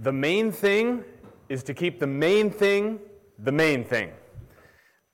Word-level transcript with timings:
The 0.00 0.12
main 0.12 0.52
thing 0.52 1.04
is 1.48 1.62
to 1.64 1.74
keep 1.74 1.98
the 1.98 2.06
main 2.06 2.50
thing 2.50 3.00
the 3.38 3.52
main 3.52 3.84
thing. 3.84 4.10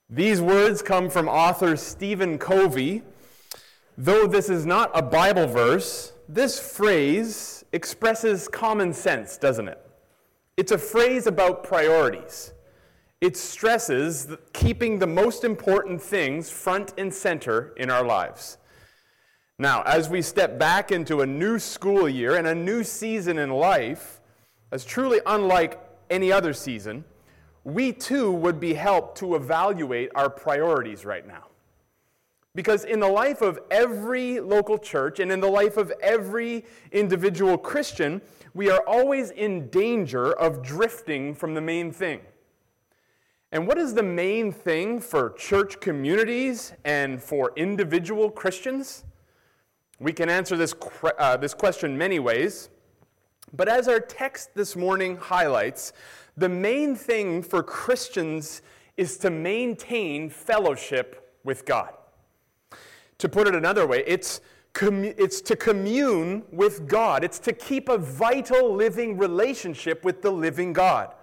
These 0.09 0.41
words 0.41 0.81
come 0.81 1.09
from 1.09 1.27
author 1.27 1.75
Stephen 1.75 2.37
Covey. 2.37 3.03
Though 3.97 4.27
this 4.27 4.49
is 4.49 4.65
not 4.65 4.91
a 4.93 5.01
Bible 5.01 5.47
verse, 5.47 6.13
this 6.27 6.59
phrase 6.59 7.63
expresses 7.71 8.47
common 8.47 8.93
sense, 8.93 9.37
doesn't 9.37 9.67
it? 9.67 9.79
It's 10.57 10.71
a 10.71 10.77
phrase 10.77 11.27
about 11.27 11.63
priorities. 11.63 12.53
It 13.21 13.37
stresses 13.37 14.27
keeping 14.53 14.99
the 14.99 15.07
most 15.07 15.43
important 15.43 16.01
things 16.01 16.49
front 16.49 16.93
and 16.97 17.13
center 17.13 17.73
in 17.77 17.89
our 17.89 18.03
lives. 18.03 18.57
Now, 19.57 19.83
as 19.83 20.09
we 20.09 20.21
step 20.21 20.59
back 20.59 20.91
into 20.91 21.21
a 21.21 21.25
new 21.25 21.59
school 21.59 22.09
year 22.09 22.35
and 22.35 22.47
a 22.47 22.55
new 22.55 22.83
season 22.83 23.37
in 23.37 23.49
life, 23.49 24.14
as 24.75 24.83
truly 24.83 25.21
unlike 25.25 25.79
any 26.09 26.33
other 26.33 26.51
season, 26.51 27.05
we 27.63 27.93
too 27.93 28.29
would 28.29 28.59
be 28.59 28.73
helped 28.73 29.17
to 29.17 29.35
evaluate 29.35 30.11
our 30.15 30.29
priorities 30.29 31.05
right 31.05 31.25
now. 31.25 31.45
Because 32.53 32.83
in 32.83 32.99
the 32.99 33.07
life 33.07 33.41
of 33.41 33.57
every 33.71 34.41
local 34.41 34.77
church 34.77 35.21
and 35.21 35.31
in 35.31 35.39
the 35.39 35.49
life 35.49 35.77
of 35.77 35.93
every 36.01 36.65
individual 36.91 37.57
Christian, 37.57 38.21
we 38.53 38.69
are 38.69 38.83
always 38.85 39.31
in 39.31 39.69
danger 39.69 40.33
of 40.33 40.61
drifting 40.61 41.33
from 41.33 41.53
the 41.53 41.61
main 41.61 41.89
thing. 41.93 42.19
And 43.53 43.67
what 43.67 43.77
is 43.77 43.93
the 43.93 44.03
main 44.03 44.51
thing 44.51 44.99
for 44.99 45.29
church 45.37 45.79
communities 45.79 46.73
and 46.83 47.23
for 47.23 47.53
individual 47.55 48.29
Christians? 48.29 49.05
We 49.99 50.11
can 50.11 50.27
answer 50.27 50.57
this, 50.57 50.75
uh, 51.17 51.37
this 51.37 51.53
question 51.53 51.97
many 51.97 52.19
ways. 52.19 52.69
But 53.55 53.69
as 53.69 53.87
our 53.87 53.99
text 53.99 54.53
this 54.53 54.75
morning 54.75 55.17
highlights, 55.17 55.93
the 56.35 56.49
main 56.49 56.95
thing 56.95 57.41
for 57.41 57.63
Christians 57.63 58.61
is 58.97 59.17
to 59.19 59.29
maintain 59.29 60.29
fellowship 60.29 61.33
with 61.43 61.65
God. 61.65 61.93
To 63.19 63.29
put 63.29 63.47
it 63.47 63.55
another 63.55 63.87
way, 63.87 64.03
it's, 64.05 64.41
it's 64.81 65.41
to 65.41 65.55
commune 65.55 66.43
with 66.51 66.87
God, 66.87 67.23
it's 67.23 67.39
to 67.39 67.53
keep 67.53 67.87
a 67.87 67.97
vital 67.97 68.73
living 68.73 69.17
relationship 69.17 70.03
with 70.03 70.21
the 70.21 70.31
living 70.31 70.73
God. 70.73 71.13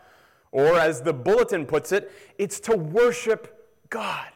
Or, 0.53 0.79
as 0.79 1.01
the 1.01 1.13
bulletin 1.13 1.67
puts 1.67 1.93
it, 1.93 2.13
it's 2.39 2.61
to 2.61 2.77
worship 2.77 3.71
God. 3.89 4.29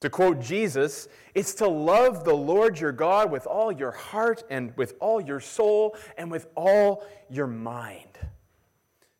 To 0.00 0.10
quote 0.10 0.40
Jesus, 0.40 1.08
it's 1.34 1.54
to 1.54 1.66
love 1.66 2.24
the 2.24 2.34
Lord 2.34 2.78
your 2.78 2.92
God 2.92 3.32
with 3.32 3.46
all 3.46 3.72
your 3.72 3.90
heart 3.90 4.44
and 4.48 4.76
with 4.76 4.94
all 5.00 5.20
your 5.20 5.40
soul 5.40 5.96
and 6.16 6.30
with 6.30 6.46
all 6.54 7.04
your 7.28 7.48
mind. 7.48 8.06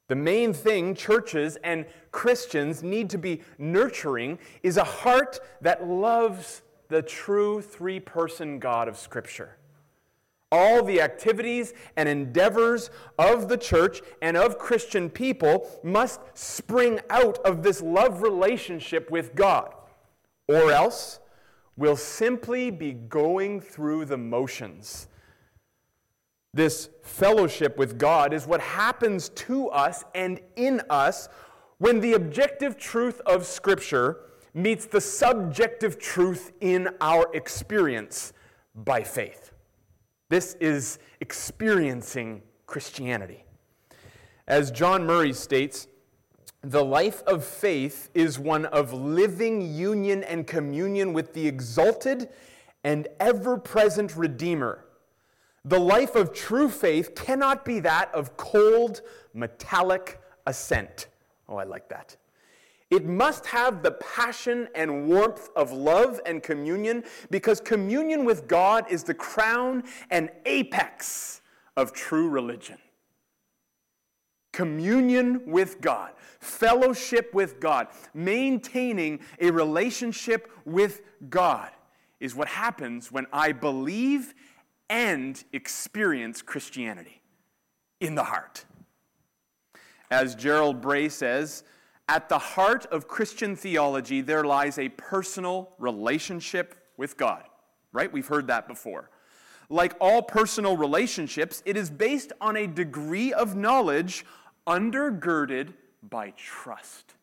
The 0.07 0.15
main 0.15 0.53
thing 0.53 0.95
churches 0.95 1.59
and 1.65 1.85
Christians 2.13 2.83
need 2.83 3.11
to 3.11 3.19
be 3.19 3.43
nurturing 3.59 4.39
is 4.63 4.77
a 4.77 4.85
heart 4.85 5.41
that 5.61 5.87
loves 5.87 6.63
the 6.89 7.03
true 7.03 7.61
three 7.61 8.01
person 8.01 8.61
God 8.61 8.87
of 8.89 8.97
Scripture. 8.97 9.57
All 10.51 10.83
the 10.83 11.03
activities 11.03 11.75
and 11.97 12.09
endeavors 12.09 12.89
of 13.19 13.49
the 13.49 13.59
church 13.59 14.01
and 14.23 14.37
of 14.37 14.59
Christian 14.59 15.11
people 15.11 15.69
must 15.83 16.21
spring 16.35 17.01
out 17.11 17.39
of 17.45 17.63
this 17.63 17.83
love 17.83 18.23
relationship 18.23 19.11
with 19.11 19.35
God 19.35 19.75
or 20.49 20.73
else 20.73 21.21
we'll 21.77 21.97
simply 21.97 22.71
be 22.71 22.93
going 22.93 23.61
through 23.61 24.07
the 24.07 24.17
motions. 24.17 25.07
This 26.55 26.89
fellowship 27.03 27.77
with 27.77 27.99
God 27.99 28.33
is 28.33 28.47
what 28.47 28.61
happens 28.61 29.29
to 29.31 29.69
us 29.69 30.05
and 30.15 30.41
in 30.57 30.81
us 30.91 31.29
when 31.77 32.01
the 32.01 32.15
objective 32.15 32.77
truth 32.77 33.21
of 33.27 33.47
Scripture 33.47 34.21
meets 34.55 34.87
the 34.87 35.01
subjective 35.01 35.99
truth 35.99 36.53
in 36.61 36.89
our 37.01 37.29
experience 37.35 38.33
by 38.75 39.03
faith. 39.03 39.53
This 40.31 40.55
is 40.55 40.99
experiencing 41.21 42.43
Christianity. 42.67 43.45
As 44.47 44.71
John 44.71 45.07
Murray 45.07 45.33
states, 45.33 45.88
the 46.63 46.85
life 46.85 47.23
of 47.27 47.45
faith 47.45 48.11
is 48.15 48.39
one 48.39 48.67
of 48.67 48.93
living 48.93 49.75
union 49.75 50.25
and 50.25 50.47
communion 50.47 51.13
with 51.13 51.33
the 51.33 51.47
exalted 51.47 52.29
and 52.83 53.07
ever 53.21 53.57
present 53.57 54.17
Redeemer. 54.17 54.85
The 55.65 55.79
life 55.79 56.17
of 56.17 56.33
true 56.33 56.69
faith 56.69 57.15
cannot 57.15 57.65
be 57.65 57.81
that 57.81 58.13
of 58.13 58.37
cold, 58.37 59.03
metallic 59.35 60.21
assent. 60.47 61.07
Oh, 61.49 61.57
I 61.57 61.65
like 61.65 61.89
that. 61.91 62.17
It 62.91 63.05
must 63.05 63.47
have 63.47 63.83
the 63.83 63.93
passion 63.93 64.69
and 64.75 65.07
warmth 65.07 65.51
of 65.55 65.73
love 65.73 66.21
and 66.25 66.43
communion 66.43 67.05
because 67.31 67.61
communion 67.61 68.25
with 68.25 68.49
God 68.49 68.87
is 68.91 69.05
the 69.05 69.15
crown 69.15 69.85
and 70.11 70.31
apex 70.47 71.43
of 71.77 71.93
true 71.93 72.29
religion 72.29 72.79
communion 74.59 75.41
with 75.47 75.81
God, 75.81 76.11
fellowship 76.41 77.33
with 77.33 77.61
God, 77.61 77.87
maintaining 78.13 79.21
a 79.41 79.53
relationship 79.53 80.51
with 80.65 81.01
God 81.31 81.71
is 82.19 82.35
what 82.35 82.49
happens 82.49 83.13
when 83.13 83.29
I 83.33 83.53
believe 83.53 84.35
and 84.91 85.41
experience 85.53 86.43
Christianity 86.43 87.23
in 88.01 88.17
the 88.17 88.25
heart. 88.25 88.65
As 90.11 90.35
Gerald 90.35 90.81
Bray 90.81 91.09
says, 91.09 91.63
at 92.09 92.29
the 92.29 92.41
heart 92.41 92.85
of 92.87 93.07
Christian 93.07 93.55
theology, 93.55 94.23
there 94.23 94.43
lies 94.43 94.77
a 94.77 94.89
personal 94.89 95.71
relationship 95.79 96.75
with 96.97 97.17
God. 97.17 97.45
Right? 97.93 98.13
We've 98.13 98.27
heard 98.27 98.49
that 98.49 98.67
before. 98.67 99.09
Like 99.71 99.95
all 100.01 100.23
personal 100.23 100.77
relationships, 100.77 101.63
it 101.67 101.77
is 101.77 101.91
based 101.91 102.33
on 102.41 102.57
a 102.57 102.67
degree 102.67 103.33
of 103.33 103.55
knowledge 103.55 104.25
undergirded 104.69 105.73
by 106.03 106.31
trust. 106.37 107.15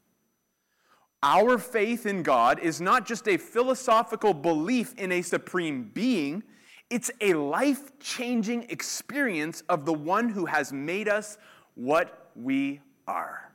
Our 1.24 1.58
faith 1.58 2.06
in 2.06 2.24
God 2.24 2.60
is 2.60 2.82
not 2.82 3.06
just 3.06 3.28
a 3.28 3.38
philosophical 3.38 4.34
belief 4.34 4.94
in 4.96 5.12
a 5.12 5.22
supreme 5.22 5.90
being, 5.94 6.44
it's 6.90 7.10
a 7.22 7.34
life 7.34 7.98
changing 8.00 8.64
experience 8.70 9.64
of 9.70 9.86
the 9.86 9.94
one 9.94 10.30
who 10.30 10.46
has 10.46 10.72
made 10.72 11.08
us 11.08 11.38
what 11.76 12.32
we 12.36 12.82
are. 13.08 13.52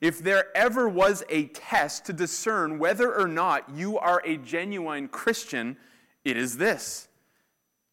If 0.00 0.20
there 0.20 0.56
ever 0.56 0.88
was 0.88 1.24
a 1.28 1.46
test 1.46 2.04
to 2.06 2.12
discern 2.12 2.78
whether 2.78 3.14
or 3.14 3.28
not 3.28 3.68
you 3.74 3.98
are 3.98 4.22
a 4.24 4.36
genuine 4.36 5.08
Christian, 5.08 5.76
it 6.24 6.36
is 6.36 6.56
this 6.58 7.08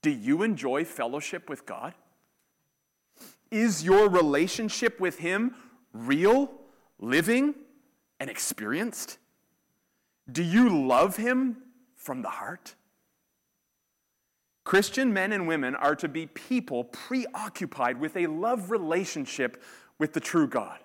Do 0.01 0.09
you 0.09 0.43
enjoy 0.43 0.85
fellowship 0.85 1.49
with 1.49 1.65
God? 1.65 1.93
Is 3.53 3.83
your 3.83 4.09
relationship 4.09 4.99
with 4.99 5.19
Him 5.19 5.53
real, 5.93 6.51
living, 6.97 7.53
and 8.19 8.27
experienced? 8.27 9.19
Do 10.31 10.41
you 10.41 10.87
love 10.87 11.17
Him 11.17 11.57
from 11.95 12.23
the 12.23 12.29
heart? 12.29 12.73
Christian 14.63 15.13
men 15.13 15.31
and 15.33 15.47
women 15.47 15.75
are 15.75 15.95
to 15.97 16.07
be 16.07 16.25
people 16.25 16.85
preoccupied 16.85 17.99
with 17.99 18.17
a 18.17 18.25
love 18.25 18.71
relationship 18.71 19.61
with 19.99 20.13
the 20.13 20.19
true 20.19 20.47
God. 20.47 20.79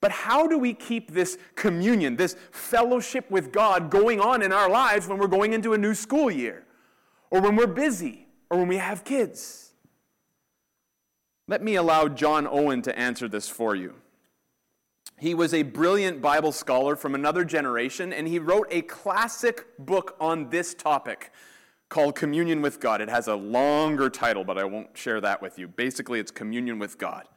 But 0.00 0.10
how 0.10 0.46
do 0.46 0.56
we 0.56 0.72
keep 0.72 1.10
this 1.10 1.36
communion, 1.54 2.16
this 2.16 2.34
fellowship 2.50 3.30
with 3.30 3.52
God 3.52 3.90
going 3.90 4.20
on 4.20 4.40
in 4.40 4.52
our 4.52 4.70
lives 4.70 5.06
when 5.06 5.18
we're 5.18 5.26
going 5.26 5.52
into 5.52 5.74
a 5.74 5.78
new 5.78 5.92
school 5.92 6.30
year, 6.30 6.64
or 7.30 7.42
when 7.42 7.56
we're 7.56 7.66
busy, 7.66 8.26
or 8.48 8.56
when 8.56 8.68
we 8.68 8.78
have 8.78 9.04
kids? 9.04 9.71
Let 11.52 11.62
me 11.62 11.74
allow 11.74 12.08
John 12.08 12.48
Owen 12.50 12.80
to 12.80 12.98
answer 12.98 13.28
this 13.28 13.46
for 13.46 13.76
you. 13.76 13.96
He 15.18 15.34
was 15.34 15.52
a 15.52 15.64
brilliant 15.64 16.22
Bible 16.22 16.50
scholar 16.50 16.96
from 16.96 17.14
another 17.14 17.44
generation, 17.44 18.10
and 18.10 18.26
he 18.26 18.38
wrote 18.38 18.68
a 18.70 18.80
classic 18.80 19.66
book 19.78 20.16
on 20.18 20.48
this 20.48 20.72
topic 20.72 21.30
called 21.90 22.14
Communion 22.14 22.62
with 22.62 22.80
God. 22.80 23.02
It 23.02 23.10
has 23.10 23.28
a 23.28 23.34
longer 23.34 24.08
title, 24.08 24.44
but 24.44 24.56
I 24.56 24.64
won't 24.64 24.96
share 24.96 25.20
that 25.20 25.42
with 25.42 25.58
you. 25.58 25.68
Basically, 25.68 26.18
it's 26.18 26.30
Communion 26.30 26.78
with 26.78 26.96
God. 26.96 27.28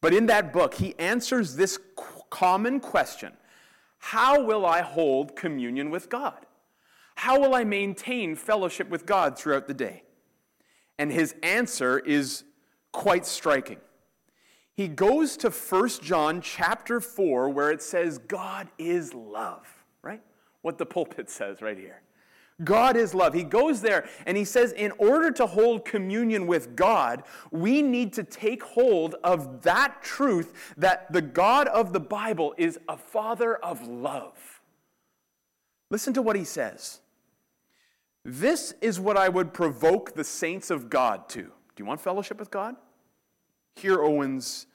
But 0.00 0.14
in 0.14 0.24
that 0.28 0.50
book, 0.50 0.72
he 0.72 0.98
answers 0.98 1.56
this 1.56 1.78
common 2.30 2.80
question 2.80 3.34
How 3.98 4.42
will 4.42 4.64
I 4.64 4.80
hold 4.80 5.36
communion 5.36 5.90
with 5.90 6.08
God? 6.08 6.46
How 7.16 7.38
will 7.38 7.54
I 7.54 7.64
maintain 7.64 8.34
fellowship 8.34 8.88
with 8.88 9.04
God 9.04 9.36
throughout 9.36 9.66
the 9.66 9.74
day? 9.74 10.04
And 10.98 11.12
his 11.12 11.34
answer 11.42 11.98
is 11.98 12.44
quite 12.96 13.26
striking. 13.26 13.76
He 14.74 14.88
goes 14.88 15.36
to 15.38 15.50
1 15.50 15.88
John 16.02 16.40
chapter 16.40 16.98
4 16.98 17.50
where 17.50 17.70
it 17.70 17.82
says 17.82 18.16
God 18.16 18.68
is 18.78 19.12
love, 19.12 19.66
right? 20.02 20.22
What 20.62 20.78
the 20.78 20.86
pulpit 20.86 21.28
says 21.28 21.60
right 21.60 21.76
here. 21.76 22.00
God 22.64 22.96
is 22.96 23.14
love. 23.14 23.34
He 23.34 23.44
goes 23.44 23.82
there 23.82 24.08
and 24.24 24.34
he 24.34 24.46
says, 24.46 24.72
in 24.72 24.92
order 24.92 25.30
to 25.32 25.46
hold 25.46 25.84
communion 25.84 26.46
with 26.46 26.74
God, 26.74 27.24
we 27.50 27.82
need 27.82 28.14
to 28.14 28.24
take 28.24 28.62
hold 28.62 29.16
of 29.22 29.60
that 29.62 30.02
truth 30.02 30.74
that 30.78 31.12
the 31.12 31.20
God 31.20 31.68
of 31.68 31.92
the 31.92 32.00
Bible 32.00 32.54
is 32.56 32.78
a 32.88 32.96
father 32.96 33.56
of 33.56 33.86
love. 33.86 34.62
Listen 35.90 36.14
to 36.14 36.22
what 36.22 36.34
he 36.34 36.44
says. 36.44 37.00
This 38.24 38.72
is 38.80 38.98
what 38.98 39.18
I 39.18 39.28
would 39.28 39.52
provoke 39.52 40.14
the 40.14 40.24
saints 40.24 40.70
of 40.70 40.88
God 40.88 41.28
to. 41.28 41.42
Do 41.42 41.82
you 41.82 41.84
want 41.84 42.00
fellowship 42.00 42.38
with 42.38 42.50
God? 42.50 42.74
Hear 43.76 44.02
Owen's 44.02 44.66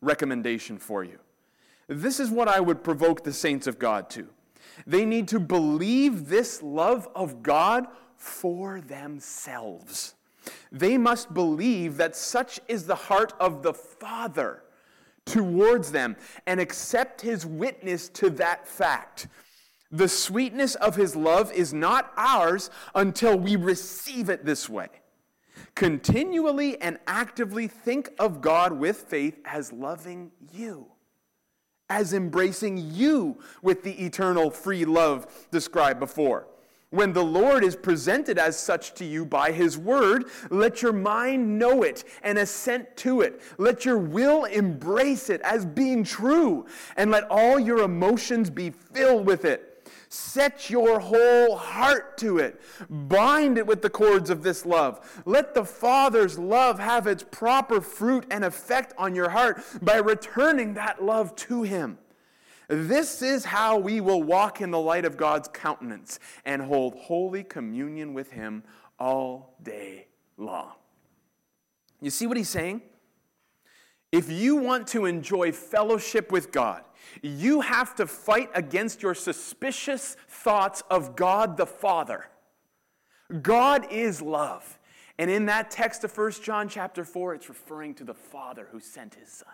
recommendation 0.00 0.78
for 0.78 1.04
you. 1.04 1.18
This 1.86 2.20
is 2.20 2.30
what 2.30 2.48
I 2.48 2.60
would 2.60 2.84
provoke 2.84 3.24
the 3.24 3.32
saints 3.32 3.66
of 3.66 3.78
God 3.78 4.10
to. 4.10 4.28
They 4.86 5.04
need 5.04 5.28
to 5.28 5.40
believe 5.40 6.28
this 6.28 6.62
love 6.62 7.08
of 7.14 7.42
God 7.42 7.86
for 8.16 8.80
themselves. 8.80 10.14
They 10.70 10.98
must 10.98 11.32
believe 11.32 11.96
that 11.96 12.16
such 12.16 12.60
is 12.68 12.84
the 12.86 12.94
heart 12.94 13.32
of 13.40 13.62
the 13.62 13.74
Father 13.74 14.62
towards 15.24 15.92
them 15.92 16.16
and 16.46 16.60
accept 16.60 17.20
his 17.20 17.44
witness 17.46 18.08
to 18.10 18.30
that 18.30 18.66
fact. 18.66 19.28
The 19.90 20.08
sweetness 20.08 20.74
of 20.76 20.96
his 20.96 21.16
love 21.16 21.52
is 21.52 21.72
not 21.72 22.12
ours 22.16 22.70
until 22.94 23.38
we 23.38 23.56
receive 23.56 24.28
it 24.28 24.44
this 24.44 24.68
way. 24.68 24.88
Continually 25.74 26.80
and 26.80 26.98
actively 27.06 27.68
think 27.68 28.10
of 28.18 28.40
God 28.40 28.72
with 28.72 28.96
faith 29.02 29.38
as 29.44 29.72
loving 29.72 30.32
you 30.52 30.88
as 31.90 32.12
embracing 32.12 32.76
you 32.92 33.38
with 33.62 33.82
the 33.82 34.04
eternal 34.04 34.50
free 34.50 34.84
love 34.84 35.26
described 35.50 36.00
before. 36.00 36.46
When 36.90 37.12
the 37.12 37.24
Lord 37.24 37.64
is 37.64 37.76
presented 37.76 38.38
as 38.38 38.58
such 38.58 38.94
to 38.94 39.04
you 39.04 39.26
by 39.26 39.52
His 39.52 39.76
Word, 39.76 40.24
let 40.50 40.80
your 40.80 40.94
mind 40.94 41.58
know 41.58 41.82
it 41.82 42.04
and 42.22 42.38
assent 42.38 42.96
to 42.98 43.20
it. 43.20 43.42
Let 43.58 43.84
your 43.84 43.98
will 43.98 44.44
embrace 44.44 45.28
it 45.28 45.42
as 45.42 45.66
being 45.66 46.02
true, 46.02 46.64
and 46.96 47.10
let 47.10 47.24
all 47.30 47.60
your 47.60 47.82
emotions 47.82 48.48
be 48.48 48.70
filled 48.70 49.26
with 49.26 49.44
it. 49.44 49.67
Set 50.08 50.70
your 50.70 51.00
whole 51.00 51.56
heart 51.56 52.16
to 52.18 52.38
it. 52.38 52.60
Bind 52.88 53.58
it 53.58 53.66
with 53.66 53.82
the 53.82 53.90
cords 53.90 54.30
of 54.30 54.42
this 54.42 54.64
love. 54.64 55.22
Let 55.26 55.54
the 55.54 55.64
Father's 55.64 56.38
love 56.38 56.78
have 56.78 57.06
its 57.06 57.22
proper 57.22 57.80
fruit 57.80 58.26
and 58.30 58.44
effect 58.44 58.94
on 58.96 59.14
your 59.14 59.28
heart 59.28 59.62
by 59.82 59.96
returning 59.96 60.74
that 60.74 61.04
love 61.04 61.36
to 61.36 61.62
Him. 61.62 61.98
This 62.68 63.22
is 63.22 63.46
how 63.46 63.78
we 63.78 64.00
will 64.00 64.22
walk 64.22 64.60
in 64.60 64.70
the 64.70 64.80
light 64.80 65.04
of 65.04 65.16
God's 65.16 65.48
countenance 65.48 66.18
and 66.44 66.62
hold 66.62 66.94
holy 66.94 67.42
communion 67.42 68.14
with 68.14 68.30
Him 68.32 68.62
all 68.98 69.56
day 69.62 70.06
long. 70.36 70.72
You 72.00 72.10
see 72.10 72.26
what 72.26 72.36
He's 72.36 72.48
saying? 72.48 72.82
If 74.10 74.30
you 74.30 74.56
want 74.56 74.86
to 74.88 75.04
enjoy 75.04 75.52
fellowship 75.52 76.32
with 76.32 76.50
God, 76.50 76.82
you 77.22 77.60
have 77.60 77.94
to 77.96 78.06
fight 78.06 78.50
against 78.54 79.02
your 79.02 79.14
suspicious 79.14 80.16
thoughts 80.28 80.82
of 80.90 81.16
God 81.16 81.56
the 81.56 81.66
Father. 81.66 82.28
God 83.42 83.86
is 83.90 84.22
love. 84.22 84.78
And 85.18 85.30
in 85.30 85.46
that 85.46 85.70
text 85.70 86.04
of 86.04 86.16
1 86.16 86.32
John 86.42 86.68
chapter 86.68 87.04
4, 87.04 87.34
it's 87.34 87.48
referring 87.48 87.94
to 87.94 88.04
the 88.04 88.14
Father 88.14 88.68
who 88.70 88.80
sent 88.80 89.14
his 89.16 89.28
Son. 89.28 89.48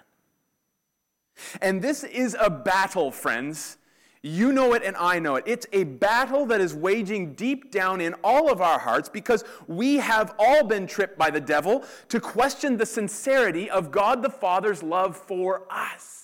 And 1.60 1.82
this 1.82 2.04
is 2.04 2.36
a 2.38 2.50
battle, 2.50 3.10
friends. 3.10 3.78
You 4.22 4.52
know 4.52 4.72
it 4.72 4.82
and 4.82 4.96
I 4.96 5.18
know 5.18 5.36
it. 5.36 5.44
It's 5.46 5.66
a 5.72 5.84
battle 5.84 6.46
that 6.46 6.60
is 6.60 6.74
waging 6.74 7.34
deep 7.34 7.70
down 7.70 8.00
in 8.00 8.14
all 8.24 8.50
of 8.50 8.62
our 8.62 8.78
hearts 8.78 9.08
because 9.08 9.44
we 9.66 9.96
have 9.96 10.34
all 10.38 10.64
been 10.64 10.86
tripped 10.86 11.18
by 11.18 11.28
the 11.28 11.40
devil 11.40 11.84
to 12.08 12.20
question 12.20 12.78
the 12.78 12.86
sincerity 12.86 13.68
of 13.68 13.90
God 13.90 14.22
the 14.22 14.30
Father's 14.30 14.82
love 14.82 15.14
for 15.14 15.66
us. 15.70 16.23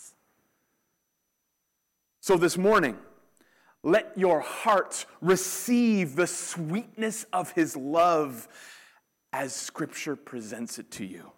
So 2.21 2.37
this 2.37 2.59
morning, 2.59 2.99
let 3.83 4.13
your 4.17 4.41
hearts 4.41 5.07
receive 5.23 6.17
the 6.17 6.27
sweetness 6.27 7.25
of 7.33 7.53
his 7.53 7.77
love 7.77 8.47
as 9.33 9.55
Scripture 9.55 10.17
presents 10.17 10.79
it 10.79 10.91
to 10.93 11.05
you. 11.07 11.33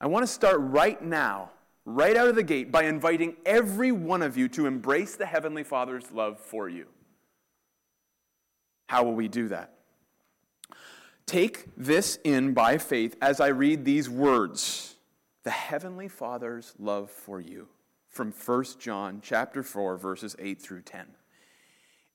I 0.00 0.06
want 0.06 0.22
to 0.22 0.32
start 0.32 0.58
right 0.60 1.02
now, 1.02 1.50
right 1.84 2.16
out 2.16 2.28
of 2.28 2.36
the 2.36 2.44
gate, 2.44 2.70
by 2.70 2.84
inviting 2.84 3.34
every 3.44 3.90
one 3.90 4.22
of 4.22 4.36
you 4.36 4.48
to 4.50 4.66
embrace 4.66 5.16
the 5.16 5.26
Heavenly 5.26 5.64
Father's 5.64 6.12
love 6.12 6.38
for 6.38 6.68
you. 6.68 6.86
How 8.88 9.02
will 9.02 9.14
we 9.14 9.26
do 9.26 9.48
that? 9.48 9.72
Take 11.26 11.64
this 11.76 12.20
in 12.22 12.54
by 12.54 12.78
faith 12.78 13.16
as 13.20 13.40
I 13.40 13.48
read 13.48 13.84
these 13.84 14.08
words 14.08 14.92
the 15.42 15.50
Heavenly 15.50 16.08
Father's 16.08 16.74
love 16.78 17.10
for 17.10 17.40
you 17.40 17.68
from 18.16 18.32
1 18.32 18.64
John 18.78 19.20
chapter 19.22 19.62
4 19.62 19.98
verses 19.98 20.34
8 20.38 20.60
through 20.60 20.82
10. 20.82 21.06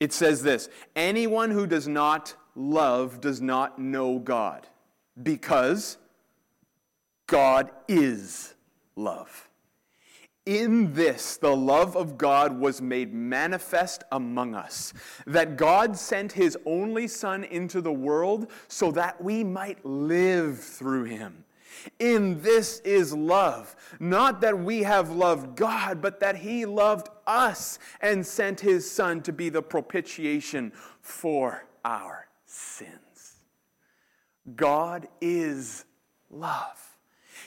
It 0.00 0.12
says 0.12 0.42
this, 0.42 0.68
anyone 0.96 1.52
who 1.52 1.64
does 1.64 1.86
not 1.86 2.34
love 2.56 3.20
does 3.20 3.40
not 3.40 3.78
know 3.78 4.18
God 4.18 4.66
because 5.22 5.96
God 7.28 7.70
is 7.86 8.54
love. 8.96 9.48
In 10.44 10.92
this, 10.92 11.36
the 11.36 11.54
love 11.54 11.96
of 11.96 12.18
God 12.18 12.58
was 12.58 12.82
made 12.82 13.14
manifest 13.14 14.02
among 14.10 14.56
us, 14.56 14.92
that 15.24 15.56
God 15.56 15.96
sent 15.96 16.32
his 16.32 16.58
only 16.66 17.06
Son 17.06 17.44
into 17.44 17.80
the 17.80 17.92
world 17.92 18.50
so 18.66 18.90
that 18.90 19.22
we 19.22 19.44
might 19.44 19.86
live 19.86 20.58
through 20.58 21.04
him. 21.04 21.44
In 21.98 22.42
this 22.42 22.80
is 22.80 23.12
love. 23.12 23.74
Not 23.98 24.40
that 24.40 24.58
we 24.58 24.82
have 24.82 25.10
loved 25.10 25.56
God, 25.56 26.00
but 26.00 26.20
that 26.20 26.36
He 26.36 26.64
loved 26.64 27.08
us 27.26 27.78
and 28.00 28.26
sent 28.26 28.60
His 28.60 28.90
Son 28.90 29.22
to 29.22 29.32
be 29.32 29.48
the 29.48 29.62
propitiation 29.62 30.72
for 31.00 31.64
our 31.84 32.26
sins. 32.46 33.40
God 34.56 35.08
is 35.20 35.84
love. 36.30 36.78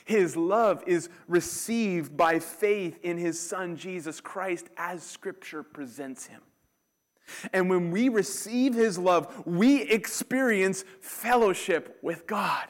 His 0.06 0.36
love 0.38 0.84
is 0.86 1.10
received 1.28 2.16
by 2.16 2.40
faith 2.40 3.00
in 3.04 3.18
His 3.18 3.40
Son, 3.40 3.76
Jesus 3.76 4.22
Christ, 4.22 4.70
as 4.78 5.04
Scripture 5.04 5.64
presents 5.64 6.28
Him. 6.28 6.42
And 7.54 7.70
when 7.70 7.90
we 7.92 8.10
receive 8.10 8.76
His 8.76 9.00
love, 9.00 9.44
we 9.46 9.82
experience 9.82 10.86
fellowship 11.02 11.98
with 12.02 12.28
God. 12.28 12.68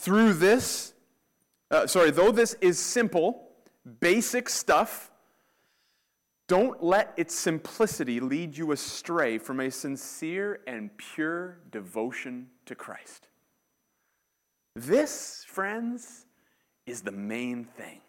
Through 0.00 0.34
this, 0.34 0.94
uh, 1.72 1.88
sorry, 1.88 2.12
though 2.12 2.30
this 2.30 2.54
is 2.60 2.78
simple, 2.78 3.48
basic 3.98 4.48
stuff, 4.48 5.10
don't 6.46 6.80
let 6.84 7.12
its 7.16 7.34
simplicity 7.34 8.20
lead 8.20 8.56
you 8.56 8.70
astray 8.70 9.38
from 9.38 9.58
a 9.58 9.72
sincere 9.72 10.60
and 10.68 10.96
pure 10.96 11.58
devotion 11.72 12.46
to 12.66 12.76
Christ. 12.76 13.26
This, 14.76 15.44
friends, 15.48 16.26
is 16.86 17.02
the 17.02 17.10
main 17.10 17.64
thing. 17.64 18.00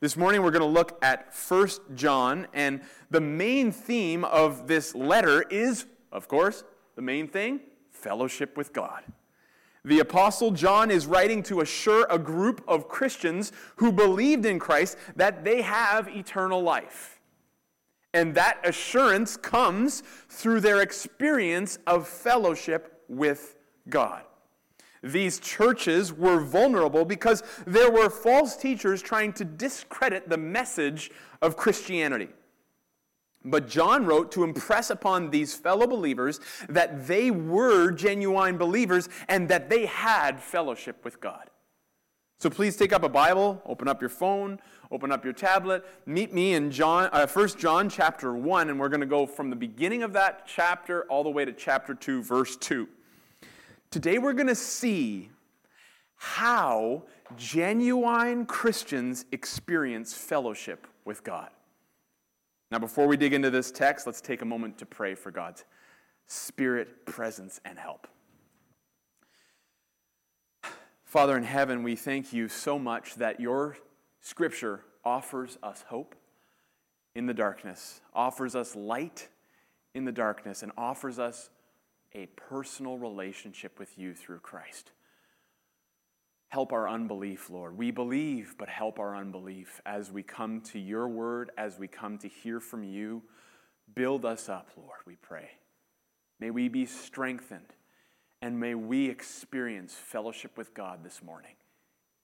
This 0.00 0.14
morning 0.14 0.42
we're 0.42 0.50
going 0.50 0.60
to 0.60 0.66
look 0.66 1.02
at 1.02 1.32
1 1.48 1.68
John, 1.94 2.46
and 2.52 2.82
the 3.10 3.22
main 3.22 3.72
theme 3.72 4.26
of 4.26 4.68
this 4.68 4.94
letter 4.94 5.40
is, 5.40 5.86
of 6.12 6.28
course, 6.28 6.64
the 6.96 7.02
main 7.02 7.28
thing 7.28 7.60
fellowship 7.92 8.58
with 8.58 8.74
God. 8.74 9.02
The 9.84 10.00
Apostle 10.00 10.50
John 10.50 10.90
is 10.90 11.06
writing 11.06 11.42
to 11.44 11.60
assure 11.60 12.06
a 12.10 12.18
group 12.18 12.62
of 12.68 12.88
Christians 12.88 13.52
who 13.76 13.92
believed 13.92 14.44
in 14.44 14.58
Christ 14.58 14.98
that 15.16 15.44
they 15.44 15.62
have 15.62 16.08
eternal 16.08 16.62
life. 16.62 17.20
And 18.12 18.34
that 18.34 18.58
assurance 18.64 19.36
comes 19.36 20.02
through 20.28 20.60
their 20.60 20.82
experience 20.82 21.78
of 21.86 22.08
fellowship 22.08 23.02
with 23.08 23.56
God. 23.88 24.24
These 25.02 25.40
churches 25.40 26.12
were 26.12 26.40
vulnerable 26.40 27.06
because 27.06 27.42
there 27.66 27.90
were 27.90 28.10
false 28.10 28.56
teachers 28.56 29.00
trying 29.00 29.32
to 29.34 29.44
discredit 29.44 30.28
the 30.28 30.36
message 30.36 31.10
of 31.40 31.56
Christianity. 31.56 32.28
But 33.44 33.68
John 33.68 34.04
wrote 34.04 34.32
to 34.32 34.44
impress 34.44 34.90
upon 34.90 35.30
these 35.30 35.54
fellow 35.54 35.86
believers 35.86 36.40
that 36.68 37.06
they 37.06 37.30
were 37.30 37.90
genuine 37.90 38.58
believers 38.58 39.08
and 39.28 39.48
that 39.48 39.70
they 39.70 39.86
had 39.86 40.40
fellowship 40.40 41.04
with 41.04 41.20
God. 41.20 41.48
So 42.38 42.48
please 42.48 42.76
take 42.76 42.92
up 42.92 43.02
a 43.02 43.08
Bible, 43.08 43.60
open 43.66 43.86
up 43.86 44.00
your 44.00 44.08
phone, 44.08 44.60
open 44.90 45.12
up 45.12 45.24
your 45.24 45.34
tablet, 45.34 45.84
meet 46.06 46.32
me 46.32 46.54
in 46.54 46.70
John, 46.70 47.10
uh, 47.12 47.26
1 47.26 47.48
John 47.58 47.88
chapter 47.90 48.34
1, 48.34 48.70
and 48.70 48.80
we're 48.80 48.88
going 48.88 49.00
to 49.00 49.06
go 49.06 49.26
from 49.26 49.50
the 49.50 49.56
beginning 49.56 50.02
of 50.02 50.14
that 50.14 50.46
chapter 50.46 51.04
all 51.04 51.22
the 51.22 51.30
way 51.30 51.44
to 51.44 51.52
chapter 51.52 51.94
2, 51.94 52.22
verse 52.22 52.56
2. 52.56 52.88
Today 53.90 54.18
we're 54.18 54.32
going 54.32 54.46
to 54.46 54.54
see 54.54 55.30
how 56.16 57.02
genuine 57.36 58.46
Christians 58.46 59.26
experience 59.32 60.14
fellowship 60.14 60.86
with 61.04 61.22
God. 61.22 61.50
Now, 62.70 62.78
before 62.78 63.08
we 63.08 63.16
dig 63.16 63.32
into 63.32 63.50
this 63.50 63.72
text, 63.72 64.06
let's 64.06 64.20
take 64.20 64.42
a 64.42 64.44
moment 64.44 64.78
to 64.78 64.86
pray 64.86 65.14
for 65.14 65.30
God's 65.30 65.64
spirit, 66.26 67.04
presence, 67.04 67.60
and 67.64 67.78
help. 67.78 68.06
Father 71.04 71.36
in 71.36 71.42
heaven, 71.42 71.82
we 71.82 71.96
thank 71.96 72.32
you 72.32 72.48
so 72.48 72.78
much 72.78 73.16
that 73.16 73.40
your 73.40 73.76
scripture 74.20 74.84
offers 75.04 75.58
us 75.60 75.84
hope 75.88 76.14
in 77.16 77.26
the 77.26 77.34
darkness, 77.34 78.00
offers 78.14 78.54
us 78.54 78.76
light 78.76 79.28
in 79.92 80.04
the 80.04 80.12
darkness, 80.12 80.62
and 80.62 80.70
offers 80.78 81.18
us 81.18 81.50
a 82.14 82.26
personal 82.36 82.96
relationship 82.96 83.80
with 83.80 83.98
you 83.98 84.14
through 84.14 84.38
Christ. 84.38 84.92
Help 86.50 86.72
our 86.72 86.88
unbelief, 86.88 87.48
Lord. 87.48 87.78
We 87.78 87.92
believe, 87.92 88.56
but 88.58 88.68
help 88.68 88.98
our 88.98 89.14
unbelief 89.14 89.80
as 89.86 90.10
we 90.10 90.24
come 90.24 90.60
to 90.62 90.80
your 90.80 91.08
word, 91.08 91.52
as 91.56 91.78
we 91.78 91.86
come 91.86 92.18
to 92.18 92.28
hear 92.28 92.58
from 92.58 92.82
you. 92.82 93.22
Build 93.94 94.24
us 94.24 94.48
up, 94.48 94.68
Lord, 94.76 94.98
we 95.06 95.14
pray. 95.14 95.50
May 96.40 96.50
we 96.50 96.68
be 96.68 96.86
strengthened, 96.86 97.74
and 98.42 98.58
may 98.58 98.74
we 98.74 99.08
experience 99.08 99.94
fellowship 99.94 100.58
with 100.58 100.74
God 100.74 101.04
this 101.04 101.22
morning. 101.22 101.54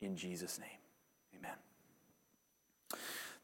In 0.01 0.17
Jesus' 0.17 0.59
name, 0.59 0.69
amen. 1.39 1.57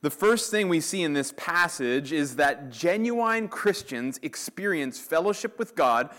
The 0.01 0.11
first 0.11 0.51
thing 0.51 0.69
we 0.69 0.81
see 0.81 1.05
in 1.05 1.13
this 1.13 1.33
passage 1.37 2.13
is 2.13 2.35
that 2.37 2.71
genuine 2.71 3.47
Christians 3.47 4.19
experience 4.23 4.99
fellowship 4.99 5.61
with 5.61 5.77
God 5.77 6.11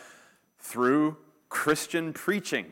through 0.58 1.18
Christian 1.50 2.14
preaching. 2.14 2.72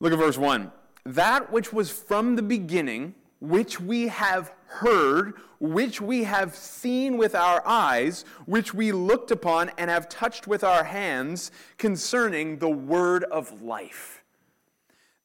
Look 0.00 0.12
at 0.12 0.18
verse 0.18 0.38
1. 0.38 0.72
That 1.04 1.52
which 1.52 1.72
was 1.72 1.90
from 1.90 2.36
the 2.36 2.42
beginning, 2.42 3.14
which 3.40 3.80
we 3.80 4.08
have 4.08 4.52
heard, 4.66 5.34
which 5.58 6.00
we 6.00 6.24
have 6.24 6.54
seen 6.54 7.18
with 7.18 7.34
our 7.34 7.66
eyes, 7.66 8.24
which 8.46 8.72
we 8.72 8.92
looked 8.92 9.30
upon 9.30 9.70
and 9.76 9.90
have 9.90 10.08
touched 10.08 10.46
with 10.46 10.64
our 10.64 10.84
hands, 10.84 11.50
concerning 11.76 12.58
the 12.58 12.68
word 12.68 13.24
of 13.24 13.62
life. 13.62 14.24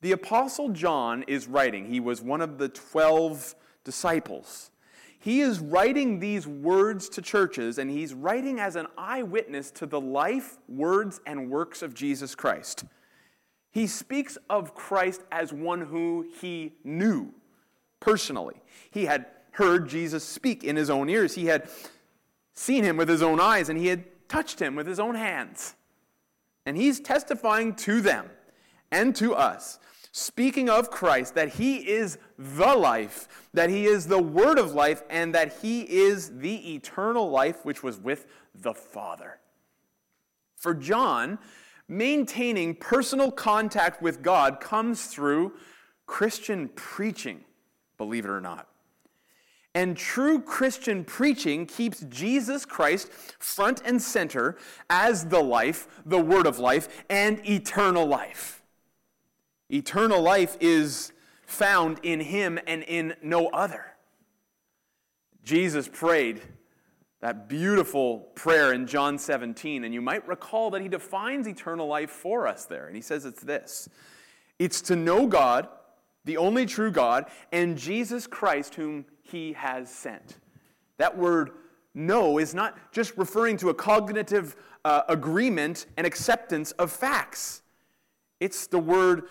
The 0.01 0.11
Apostle 0.11 0.69
John 0.69 1.23
is 1.23 1.47
writing. 1.47 1.85
He 1.85 1.99
was 1.99 2.21
one 2.21 2.41
of 2.41 2.57
the 2.57 2.69
12 2.69 3.55
disciples. 3.83 4.71
He 5.17 5.41
is 5.41 5.59
writing 5.59 6.19
these 6.19 6.45
words 6.45 7.09
to 7.09 7.21
churches, 7.21 7.77
and 7.77 7.89
he's 7.89 8.13
writing 8.13 8.59
as 8.59 8.75
an 8.75 8.87
eyewitness 8.97 9.71
to 9.71 9.85
the 9.85 9.99
life, 9.99 10.57
words, 10.67 11.21
and 11.25 11.49
works 11.49 11.81
of 11.81 11.93
Jesus 11.93 12.35
Christ. 12.35 12.83
He 13.75 13.87
speaks 13.87 14.37
of 14.49 14.73
Christ 14.73 15.21
as 15.33 15.51
one 15.51 15.81
who 15.81 16.25
he 16.39 16.75
knew 16.85 17.33
personally. 17.99 18.55
He 18.89 19.03
had 19.03 19.25
heard 19.51 19.89
Jesus 19.89 20.23
speak 20.23 20.63
in 20.63 20.77
his 20.77 20.89
own 20.89 21.09
ears, 21.09 21.35
he 21.35 21.47
had 21.47 21.69
seen 22.53 22.85
him 22.85 22.95
with 22.95 23.09
his 23.09 23.21
own 23.21 23.41
eyes, 23.41 23.67
and 23.67 23.77
he 23.77 23.87
had 23.87 24.05
touched 24.29 24.61
him 24.61 24.75
with 24.75 24.87
his 24.87 24.97
own 24.97 25.15
hands. 25.15 25.75
And 26.65 26.77
he's 26.77 27.01
testifying 27.01 27.75
to 27.75 27.99
them 27.99 28.29
and 28.93 29.13
to 29.17 29.35
us 29.35 29.77
speaking 30.13 30.69
of 30.69 30.89
Christ, 30.89 31.35
that 31.35 31.55
he 31.55 31.79
is 31.89 32.17
the 32.39 32.73
life, 32.77 33.27
that 33.53 33.69
he 33.69 33.87
is 33.87 34.07
the 34.07 34.23
word 34.23 34.57
of 34.57 34.73
life, 34.73 35.03
and 35.09 35.35
that 35.35 35.57
he 35.61 35.81
is 35.81 36.39
the 36.39 36.75
eternal 36.75 37.29
life 37.29 37.65
which 37.65 37.83
was 37.83 37.99
with 37.99 38.25
the 38.53 38.73
Father. 38.73 39.39
For 40.55 40.73
John, 40.73 41.39
maintaining 41.87 42.75
personal 42.75 43.31
contact 43.31 44.01
with 44.01 44.21
God 44.21 44.59
comes 44.59 45.07
through 45.07 45.53
Christian 46.05 46.69
preaching, 46.69 47.43
believe 47.97 48.25
it 48.25 48.29
or 48.29 48.41
not. 48.41 48.67
And 49.73 49.97
true 49.97 50.41
Christian 50.41 51.03
preaching 51.03 51.65
keeps 51.65 51.99
Jesus 52.01 52.63
Christ 52.63 53.11
front 53.11 53.81
and 53.83 54.01
center 54.01 54.57
as 54.89 55.25
the 55.25 55.41
life, 55.41 55.87
the 56.05 56.21
word 56.21 56.47
of 56.47 56.59
life, 56.59 57.03
and 57.09 57.45
eternal 57.47 58.05
life. 58.05 58.63
Eternal 59.69 60.21
life 60.21 60.55
is 60.61 61.11
found 61.45 61.99
in 62.03 62.21
him 62.21 62.57
and 62.65 62.83
in 62.83 63.15
no 63.21 63.47
other. 63.47 63.85
Jesus 65.43 65.89
prayed 65.91 66.41
that 67.25 67.49
beautiful 67.49 68.19
prayer 68.35 68.71
in 68.71 68.85
John 68.85 69.17
17, 69.17 69.83
and 69.83 69.91
you 69.91 69.99
might 69.99 70.27
recall 70.27 70.69
that 70.69 70.83
he 70.83 70.87
defines 70.87 71.47
eternal 71.47 71.87
life 71.87 72.11
for 72.11 72.47
us 72.47 72.65
there. 72.65 72.85
And 72.85 72.95
he 72.95 73.01
says 73.01 73.25
it's 73.25 73.41
this 73.41 73.89
it's 74.59 74.79
to 74.81 74.95
know 74.95 75.25
God, 75.25 75.67
the 76.25 76.37
only 76.37 76.67
true 76.67 76.91
God, 76.91 77.25
and 77.51 77.79
Jesus 77.79 78.27
Christ, 78.27 78.75
whom 78.75 79.05
he 79.23 79.53
has 79.53 79.89
sent. 79.89 80.37
That 80.99 81.17
word 81.17 81.49
know 81.95 82.37
is 82.37 82.53
not 82.53 82.77
just 82.91 83.17
referring 83.17 83.57
to 83.57 83.69
a 83.69 83.73
cognitive 83.73 84.55
uh, 84.83 85.01
agreement 85.09 85.87
and 85.97 86.05
acceptance 86.05 86.73
of 86.73 86.91
facts, 86.91 87.63
it's 88.39 88.67
the 88.67 88.77
word 88.77 89.23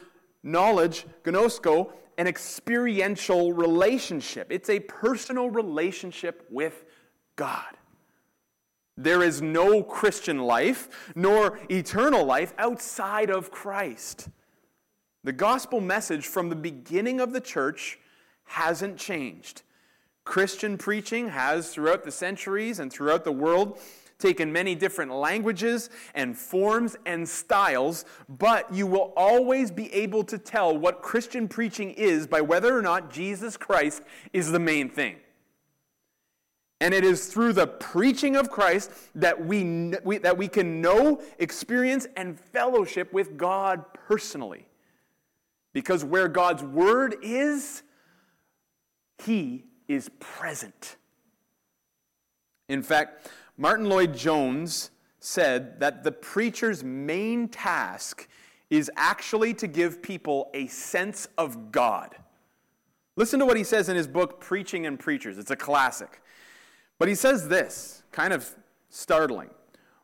knowledge, 0.43 1.07
gnosko, 1.23 1.93
an 2.19 2.27
experiential 2.27 3.53
relationship. 3.53 4.49
It's 4.51 4.69
a 4.69 4.81
personal 4.81 5.49
relationship 5.49 6.45
with 6.51 6.87
God. 7.37 7.77
There 8.97 9.23
is 9.23 9.43
no 9.43 9.83
Christian 9.83 10.39
life 10.39 11.13
nor 11.15 11.59
eternal 11.69 12.25
life 12.25 12.55
outside 12.59 13.31
of 13.31 13.51
Christ. 13.51 14.29
The 15.25 15.33
gospel 15.33 15.81
message 15.81 16.27
from 16.27 16.49
the 16.49 16.57
beginning 16.57 17.21
of 17.21 17.33
the 17.33 17.41
church 17.41 17.99
hasn't 18.45 18.99
changed. 18.99 19.63
Christian 20.25 20.79
preaching 20.79 21.29
has, 21.29 21.71
throughout 21.71 22.05
the 22.05 22.13
centuries 22.13 22.79
and 22.79 22.93
throughout 22.93 23.25
the 23.25 23.33
world, 23.33 23.79
taken 24.19 24.53
many 24.53 24.75
different 24.75 25.13
languages 25.13 25.91
and 26.15 26.37
forms 26.37 26.97
and 27.05 27.29
styles, 27.29 28.05
but 28.29 28.73
you 28.73 28.87
will 28.87 29.13
always 29.17 29.71
be 29.71 29.93
able 29.93 30.25
to 30.25 30.39
tell 30.39 30.77
what 30.77 31.03
Christian 31.03 31.49
preaching 31.49 31.91
is 31.91 32.27
by 32.27 32.41
whether 32.41 32.77
or 32.77 32.83
not 32.83 33.11
Jesus 33.11 33.57
Christ 33.57 34.03
is 34.33 34.53
the 34.53 34.59
main 34.59 34.89
thing. 34.89 35.17
And 36.81 36.93
it 36.93 37.05
is 37.05 37.29
through 37.29 37.55
the 37.55 37.67
preaching 37.67 38.37
of 38.37 38.51
Christ 38.51 38.91
that 39.15 39.45
we, 39.45 39.95
we, 40.03 40.19
that 40.19 40.37
we 40.37 40.49
can 40.49 40.81
know, 40.81 41.23
experience, 41.39 42.07
and 42.17 42.39
fellowship 42.39 43.13
with 43.13 43.37
God 43.37 43.85
personally. 43.95 44.67
Because 45.73 46.05
where 46.05 46.29
God's 46.29 46.63
word 46.63 47.17
is, 47.23 47.83
He 49.25 49.65
is 49.89 50.11
present. 50.19 50.97
In 52.69 52.83
fact, 52.83 53.31
Martyn 53.57 53.89
Lloyd-Jones 53.89 54.91
said 55.21 55.81
that 55.81 56.05
the 56.05 56.13
preacher's 56.13 56.85
main 56.85 57.49
task 57.49 58.29
is 58.69 58.91
actually 58.97 59.55
to 59.55 59.67
give 59.67 60.03
people 60.03 60.51
a 60.55 60.67
sense 60.67 61.29
of 61.39 61.71
God. 61.71 62.17
Listen 63.17 63.39
to 63.39 63.47
what 63.47 63.57
he 63.57 63.65
says 63.65 63.89
in 63.89 63.97
his 63.97 64.09
book, 64.09 64.41
Preaching 64.41 64.87
and 64.87 64.99
Preachers. 64.99 65.39
It's 65.39 65.51
a 65.51 65.57
classic. 65.57 66.21
But 67.05 67.11
he 67.11 67.17
says 67.17 67.49
this, 67.49 68.03
kind 68.13 68.33
of 68.33 68.49
startling. 68.89 69.51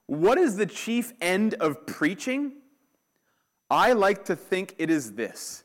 What 0.05 0.37
is 0.37 0.57
the 0.57 0.67
chief 0.67 1.15
end 1.23 1.55
of 1.55 1.87
preaching? 1.87 2.53
I 3.71 3.95
like 3.95 4.27
to 4.27 4.37
think 4.37 4.75
it 4.77 4.91
is 4.91 5.15
this 5.15 5.65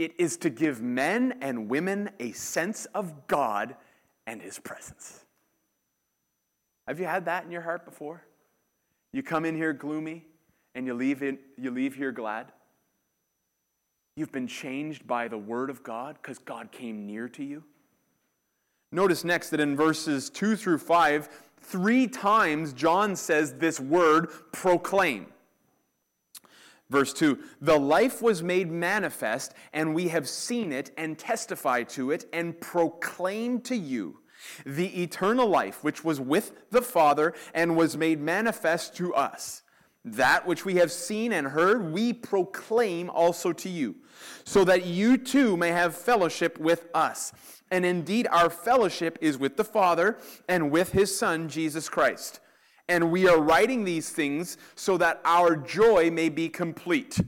it 0.00 0.14
is 0.18 0.36
to 0.38 0.50
give 0.50 0.82
men 0.82 1.38
and 1.40 1.68
women 1.68 2.10
a 2.18 2.32
sense 2.32 2.86
of 2.86 3.28
God 3.28 3.76
and 4.26 4.42
his 4.42 4.58
presence. 4.58 5.24
Have 6.88 6.98
you 6.98 7.06
had 7.06 7.26
that 7.26 7.44
in 7.44 7.52
your 7.52 7.62
heart 7.62 7.84
before? 7.84 8.24
You 9.12 9.22
come 9.22 9.44
in 9.44 9.54
here 9.54 9.72
gloomy 9.72 10.24
and 10.74 10.86
you 10.86 10.94
leave, 10.94 11.22
in, 11.22 11.38
you 11.56 11.70
leave 11.70 11.94
here 11.94 12.10
glad? 12.10 12.50
You've 14.16 14.32
been 14.32 14.48
changed 14.48 15.06
by 15.06 15.28
the 15.28 15.38
Word 15.38 15.70
of 15.70 15.84
God 15.84 16.18
because 16.20 16.40
God 16.40 16.72
came 16.72 17.06
near 17.06 17.28
to 17.28 17.44
you? 17.44 17.62
Notice 18.94 19.24
next 19.24 19.50
that 19.50 19.58
in 19.58 19.74
verses 19.74 20.30
2 20.30 20.54
through 20.54 20.78
5, 20.78 21.28
three 21.60 22.06
times 22.06 22.72
John 22.72 23.16
says 23.16 23.54
this 23.54 23.80
word 23.80 24.28
proclaim. 24.52 25.26
Verse 26.90 27.12
2 27.12 27.36
The 27.60 27.76
life 27.76 28.22
was 28.22 28.40
made 28.40 28.70
manifest, 28.70 29.52
and 29.72 29.96
we 29.96 30.08
have 30.08 30.28
seen 30.28 30.70
it 30.70 30.92
and 30.96 31.18
testify 31.18 31.82
to 31.82 32.12
it 32.12 32.26
and 32.32 32.60
proclaim 32.60 33.60
to 33.62 33.74
you 33.74 34.20
the 34.64 35.02
eternal 35.02 35.48
life 35.48 35.82
which 35.82 36.04
was 36.04 36.20
with 36.20 36.70
the 36.70 36.82
Father 36.82 37.34
and 37.52 37.76
was 37.76 37.96
made 37.96 38.20
manifest 38.20 38.94
to 38.98 39.12
us. 39.12 39.62
That 40.04 40.46
which 40.46 40.64
we 40.64 40.76
have 40.76 40.92
seen 40.92 41.32
and 41.32 41.48
heard, 41.48 41.92
we 41.92 42.12
proclaim 42.12 43.10
also 43.10 43.52
to 43.54 43.68
you, 43.68 43.96
so 44.44 44.62
that 44.64 44.86
you 44.86 45.16
too 45.18 45.56
may 45.56 45.70
have 45.70 45.96
fellowship 45.96 46.58
with 46.58 46.86
us. 46.94 47.32
And 47.70 47.84
indeed, 47.84 48.26
our 48.30 48.50
fellowship 48.50 49.18
is 49.20 49.38
with 49.38 49.56
the 49.56 49.64
Father 49.64 50.18
and 50.48 50.70
with 50.70 50.92
his 50.92 51.16
Son, 51.16 51.48
Jesus 51.48 51.88
Christ. 51.88 52.40
And 52.88 53.10
we 53.10 53.26
are 53.26 53.40
writing 53.40 53.84
these 53.84 54.10
things 54.10 54.58
so 54.74 54.98
that 54.98 55.20
our 55.24 55.56
joy 55.56 56.10
may 56.10 56.28
be 56.28 56.48
complete. 56.48 57.18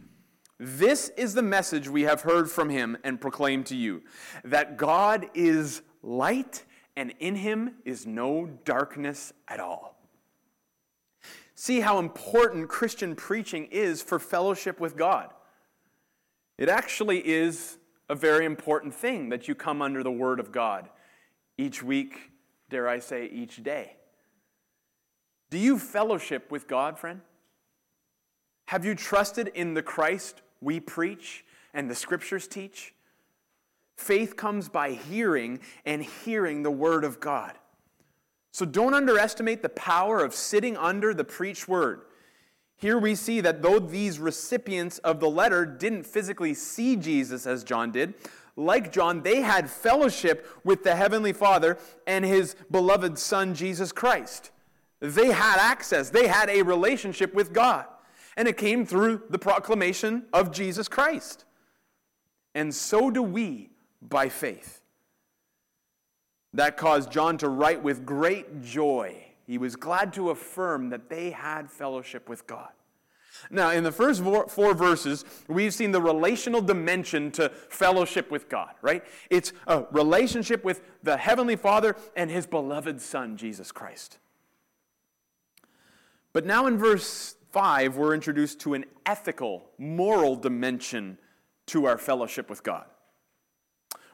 This 0.59 1.11
is 1.17 1.35
the 1.35 1.43
message 1.43 1.89
we 1.89 2.03
have 2.03 2.23
heard 2.23 2.51
from 2.51 2.71
him 2.71 2.97
and 3.05 3.21
proclaimed 3.21 3.67
to 3.67 3.77
you 3.77 4.03
that 4.45 4.77
God 4.77 5.27
is 5.35 5.83
light 6.03 6.65
and 6.97 7.13
in 7.19 7.37
him 7.37 7.75
is 7.85 8.07
no 8.07 8.47
darkness 8.65 9.33
at 9.49 9.61
all. 9.61 9.99
See 11.55 11.81
how 11.81 11.99
important 11.99 12.69
Christian 12.69 13.15
preaching 13.15 13.67
is 13.71 14.03
for 14.03 14.19
fellowship 14.19 14.79
with 14.79 14.97
God. 14.97 15.31
It 16.59 16.69
actually 16.69 17.27
is 17.27 17.79
a 18.09 18.15
very 18.15 18.45
important 18.45 18.95
thing 18.95 19.29
that 19.31 19.49
you 19.49 19.55
come 19.55 19.83
under 19.83 20.03
the 20.03 20.11
Word 20.11 20.41
of 20.41 20.53
God 20.53 20.89
each 21.59 21.83
week, 21.83 22.31
dare 22.69 22.89
I 22.89 22.99
say, 22.99 23.27
each 23.27 23.63
day. 23.63 23.97
Do 25.51 25.59
you 25.59 25.79
fellowship 25.79 26.51
with 26.51 26.69
God, 26.69 26.99
friend? 26.99 27.21
Have 28.67 28.85
you 28.85 28.95
trusted 28.95 29.49
in 29.49 29.75
the 29.75 29.83
Christ 29.83 30.43
we 30.61 30.81
preach 30.81 31.45
and 31.73 31.89
the 31.89 31.95
Scriptures 31.95 32.49
teach? 32.49 32.95
Faith 33.97 34.37
comes 34.37 34.69
by 34.69 34.93
hearing 34.93 35.61
and 35.85 36.03
hearing 36.03 36.63
the 36.63 36.71
Word 36.71 37.05
of 37.05 37.21
God. 37.21 37.55
So 38.53 38.67
don't 38.67 38.95
underestimate 38.95 39.63
the 39.63 39.69
power 39.69 40.23
of 40.23 40.35
sitting 40.35 40.77
under 40.77 41.15
the 41.15 41.25
preached 41.25 41.69
Word. 41.69 42.03
Here 42.77 42.99
we 42.99 43.15
see 43.15 43.41
that 43.41 43.63
though 43.63 43.79
these 43.79 44.19
recipients 44.19 44.99
of 44.99 45.19
the 45.19 45.31
letter 45.31 45.65
didn't 45.65 46.05
physically 46.05 46.53
see 46.55 46.97
Jesus 46.97 47.47
as 47.47 47.65
John 47.65 47.91
did, 47.91 48.15
like 48.55 48.93
John, 48.93 49.23
they 49.23 49.43
had 49.43 49.71
fellowship 49.71 50.47
with 50.65 50.83
the 50.83 50.97
Heavenly 50.97 51.33
Father 51.33 51.79
and 52.07 52.25
His 52.25 52.55
beloved 52.71 53.19
Son, 53.19 53.55
Jesus 53.55 53.93
Christ. 53.93 54.51
They 55.01 55.31
had 55.31 55.59
access, 55.59 56.11
they 56.11 56.27
had 56.27 56.49
a 56.49 56.63
relationship 56.63 57.35
with 57.35 57.53
God. 57.53 57.87
And 58.37 58.47
it 58.47 58.59
came 58.59 58.85
through 58.85 59.23
the 59.31 59.39
proclamation 59.39 60.27
of 60.33 60.53
Jesus 60.53 60.89
Christ. 60.89 61.45
And 62.55 62.75
so 62.75 63.11
do 63.11 63.23
we 63.23 63.71
by 64.03 64.29
faith. 64.29 64.83
That 66.53 66.77
caused 66.77 67.11
John 67.11 67.39
to 67.39 67.49
write 67.49 67.83
with 67.83 68.05
great 68.05 68.63
joy. 68.63 69.26
He 69.47 69.59
was 69.59 69.77
glad 69.77 70.13
to 70.15 70.31
affirm 70.31 70.91
that 70.91 71.09
they 71.09 71.31
had 71.31 71.71
fellowship 71.71 72.29
with 72.29 72.47
God. 72.47 72.71
Now, 73.51 73.71
in 73.71 73.85
the 73.85 73.93
first 73.93 74.23
four 74.23 74.75
verses, 74.75 75.25
we've 75.47 75.75
seen 75.75 75.93
the 75.93 76.01
relational 76.01 76.61
dimension 76.61 77.31
to 77.33 77.51
fellowship 77.51 78.31
with 78.31 78.49
God, 78.49 78.71
right? 78.81 79.05
It's 79.31 79.53
a 79.67 79.85
relationship 79.91 80.65
with 80.65 80.81
the 81.03 81.17
Heavenly 81.17 81.57
Father 81.57 81.97
and 82.17 82.31
His 82.31 82.47
beloved 82.47 83.01
Son, 83.01 83.37
Jesus 83.37 83.73
Christ. 83.73 84.19
But 86.33 86.45
now 86.45 86.67
in 86.67 86.79
verse 86.79 87.37
5, 87.53 87.97
we're 87.97 88.15
introduced 88.15 88.61
to 88.61 88.75
an 88.75 88.85
ethical, 89.05 89.71
moral 89.79 90.37
dimension 90.37 91.19
to 91.67 91.87
our 91.87 91.99
fellowship 91.99 92.51
with 92.51 92.63
God. 92.63 92.87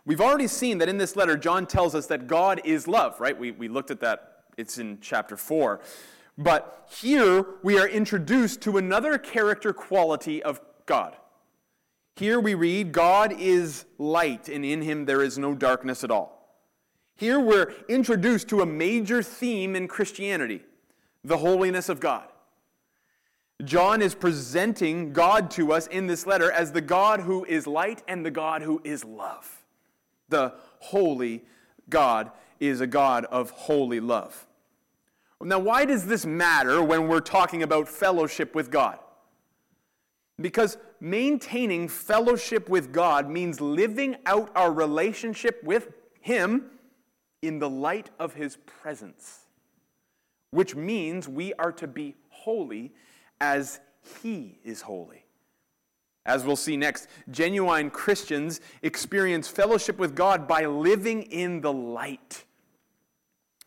We've 0.05 0.21
already 0.21 0.49
seen 0.49 0.79
that 0.79 0.89
in 0.89 0.99
this 0.99 1.15
letter, 1.17 1.37
John 1.37 1.67
tells 1.67 1.95
us 1.95 2.07
that 2.09 2.27
God 2.27 2.61
is 2.65 2.89
love, 2.89 3.21
right? 3.21 3.39
We, 3.39 3.53
we 3.53 3.69
looked 3.69 3.91
at 3.91 4.01
that, 4.01 4.32
it's 4.57 4.79
in 4.79 4.99
chapter 5.01 5.37
4. 5.37 5.81
But 6.39 6.89
here 6.91 7.45
we 7.63 7.79
are 7.79 7.89
introduced 7.89 8.63
to 8.63 8.79
another 8.79 9.19
character 9.19 9.73
quality 9.73 10.43
of 10.43 10.61
God. 10.87 11.17
Here 12.17 12.41
we 12.41 12.55
read, 12.55 12.93
God 12.93 13.35
is 13.39 13.85
light, 13.99 14.49
and 14.49 14.65
in 14.65 14.83
him 14.83 15.07
there 15.07 15.23
is 15.23 15.39
no 15.39 15.55
darkness 15.55 16.05
at 16.05 16.11
all. 16.11 16.61
Here 17.17 17.39
we're 17.39 17.73
introduced 17.89 18.49
to 18.49 18.61
a 18.61 18.67
major 18.67 19.23
theme 19.23 19.77
in 19.77 19.89
Christianity 19.89 20.63
the 21.25 21.39
holiness 21.39 21.89
of 21.89 22.01
God. 22.01 22.27
John 23.65 24.03
is 24.03 24.15
presenting 24.15 25.13
God 25.13 25.51
to 25.53 25.73
us 25.73 25.87
in 25.87 26.09
this 26.09 26.27
letter 26.27 26.51
as 26.51 26.73
the 26.73 26.81
God 26.81 27.21
who 27.21 27.45
is 27.45 27.67
light 27.67 28.03
and 28.09 28.27
the 28.27 28.31
God 28.31 28.63
who 28.63 28.81
is 28.83 29.05
love. 29.05 29.65
The 30.29 30.55
holy 30.81 31.45
God 31.89 32.33
is 32.63 32.81
a 32.81 32.87
God 32.87 33.25
of 33.25 33.51
holy 33.51 33.99
love. 33.99 34.47
Now, 35.41 35.59
why 35.59 35.85
does 35.85 36.07
this 36.07 36.25
matter 36.25 36.81
when 36.81 37.09
we're 37.09 37.19
talking 37.19 37.65
about 37.65 37.89
fellowship 37.89 38.55
with 38.55 38.71
God? 38.71 39.01
Because 40.41 40.79
maintaining 41.01 41.89
fellowship 41.89 42.69
with 42.69 42.93
God 42.93 43.29
means 43.29 43.61
living 43.61 44.17
out 44.27 44.53
our 44.55 44.73
relationship 44.73 45.63
with 45.65 45.89
Him 46.21 46.67
in 47.43 47.59
the 47.59 47.69
light 47.69 48.11
of 48.21 48.35
His 48.35 48.57
presence, 48.65 49.47
which 50.53 50.77
means 50.77 51.29
we 51.29 51.53
are 51.55 51.73
to 51.73 51.89
be 51.89 52.15
holy 52.29 52.93
as 53.41 53.81
He 54.23 54.61
is 54.63 54.83
holy. 54.83 55.25
As 56.25 56.45
we'll 56.45 56.55
see 56.55 56.77
next, 56.77 57.09
genuine 57.33 57.91
Christians 57.91 58.61
experience 58.83 59.49
fellowship 59.49 59.99
with 59.99 60.15
God 60.15 60.47
by 60.47 60.67
living 60.67 61.23
in 61.25 61.61
the 61.61 61.73
light. 61.73 62.45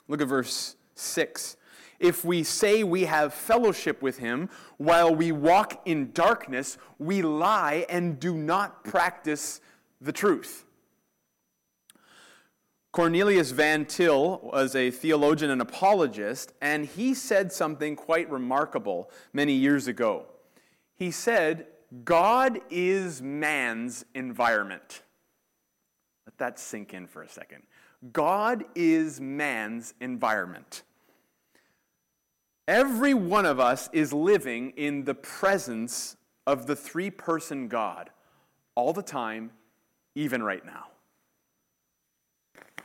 Look 0.08 0.22
at 0.22 0.28
verse 0.28 0.76
6. 0.96 1.58
If 2.00 2.26
we 2.26 2.44
say 2.44 2.84
we 2.84 3.04
have 3.06 3.34
fellowship 3.34 4.02
with 4.02 4.18
him 4.18 4.50
while 4.78 5.16
we 5.16 5.32
walk 5.32 5.82
in 5.86 6.12
darkness, 6.12 6.78
we 7.00 7.22
lie 7.22 7.86
and 7.90 8.20
do 8.20 8.36
not 8.36 8.84
practice 8.84 9.62
the 10.02 10.12
truth. 10.12 10.66
Cornelius 12.92 13.52
Van 13.52 13.86
Til 13.86 14.40
was 14.42 14.74
a 14.74 14.90
theologian 14.90 15.52
and 15.52 15.62
apologist, 15.62 16.54
and 16.62 16.86
he 16.86 17.14
said 17.14 17.52
something 17.52 17.96
quite 17.96 18.30
remarkable 18.30 19.10
many 19.34 19.54
years 19.54 19.88
ago. 19.88 20.26
He 20.96 21.12
said, 21.12 21.68
God 22.06 22.60
is 22.70 23.22
man's 23.22 24.06
environment. 24.16 25.02
Let 26.26 26.38
that 26.38 26.58
sink 26.60 26.94
in 26.94 27.06
for 27.06 27.22
a 27.22 27.28
second. 27.28 27.64
God 28.12 28.66
is 28.76 29.20
man's 29.22 29.94
environment. 30.00 30.84
Every 32.68 33.14
one 33.14 33.46
of 33.46 33.60
us 33.60 33.90
is 33.94 34.12
living 34.12 34.72
in 34.76 35.04
the 35.04 35.14
presence 35.14 36.18
of 36.48 36.68
the 36.68 36.76
three 36.76 37.10
person 37.10 37.68
God 37.68 38.10
all 38.76 38.92
the 38.92 39.04
time, 39.04 39.52
even 40.16 40.44
right 40.44 40.66
now. 40.66 40.88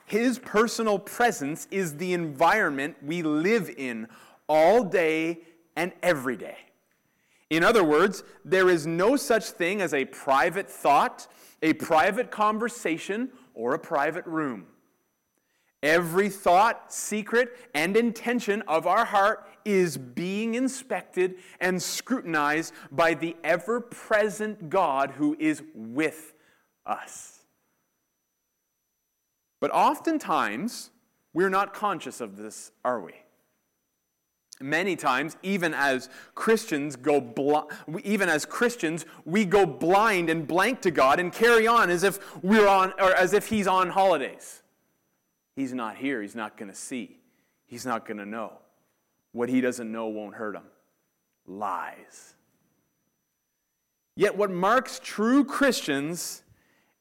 His 0.06 0.38
personal 0.38 0.98
presence 0.98 1.68
is 1.70 1.96
the 1.96 2.12
environment 2.12 2.96
we 3.02 3.22
live 3.22 3.70
in 3.76 4.08
all 4.48 4.84
day 4.84 5.40
and 5.76 5.92
every 6.02 6.36
day. 6.36 6.56
In 7.48 7.64
other 7.64 7.84
words, 7.84 8.22
there 8.44 8.68
is 8.68 8.86
no 8.86 9.16
such 9.16 9.50
thing 9.50 9.80
as 9.80 9.94
a 9.94 10.04
private 10.04 10.70
thought, 10.70 11.26
a 11.62 11.72
private 11.74 12.30
conversation, 12.30 13.30
or 13.54 13.74
a 13.74 13.78
private 13.78 14.26
room. 14.26 14.66
Every 15.82 16.28
thought, 16.28 16.92
secret, 16.92 17.56
and 17.74 17.96
intention 17.96 18.62
of 18.68 18.86
our 18.86 19.06
heart 19.06 19.48
is 19.64 19.96
being 19.96 20.54
inspected 20.54 21.36
and 21.58 21.82
scrutinized 21.82 22.74
by 22.92 23.14
the 23.14 23.36
ever 23.42 23.80
present 23.80 24.68
God 24.68 25.12
who 25.12 25.36
is 25.38 25.62
with 25.74 26.34
us. 26.84 27.40
But 29.60 29.70
oftentimes, 29.70 30.90
we're 31.32 31.50
not 31.50 31.72
conscious 31.72 32.20
of 32.20 32.36
this, 32.36 32.72
are 32.84 33.00
we? 33.00 33.12
Many 34.62 34.96
times, 34.96 35.38
even 35.42 35.72
as 35.72 36.10
Christians 36.34 36.96
go 36.96 37.20
bl- 37.20 37.70
even 38.04 38.28
as 38.28 38.44
Christians, 38.44 39.06
we 39.24 39.46
go 39.46 39.64
blind 39.64 40.28
and 40.28 40.46
blank 40.46 40.82
to 40.82 40.90
God 40.90 41.18
and 41.18 41.32
carry 41.32 41.66
on 41.66 41.88
as 41.88 42.02
if 42.02 42.18
we're 42.42 42.68
on 42.68 42.92
or 42.98 43.14
as 43.14 43.32
if 43.32 43.48
he's 43.48 43.66
on 43.66 43.88
holidays. 43.88 44.62
He's 45.60 45.74
not 45.74 45.98
here, 45.98 46.22
he's 46.22 46.34
not 46.34 46.56
going 46.56 46.70
to 46.70 46.74
see. 46.74 47.18
He's 47.66 47.84
not 47.84 48.06
going 48.06 48.16
to 48.16 48.24
know. 48.24 48.54
What 49.32 49.50
he 49.50 49.60
doesn't 49.60 49.92
know 49.92 50.06
won't 50.06 50.34
hurt 50.34 50.56
him. 50.56 50.62
Lies. 51.46 52.34
Yet 54.16 54.38
what 54.38 54.50
marks 54.50 54.98
true 55.04 55.44
Christians 55.44 56.44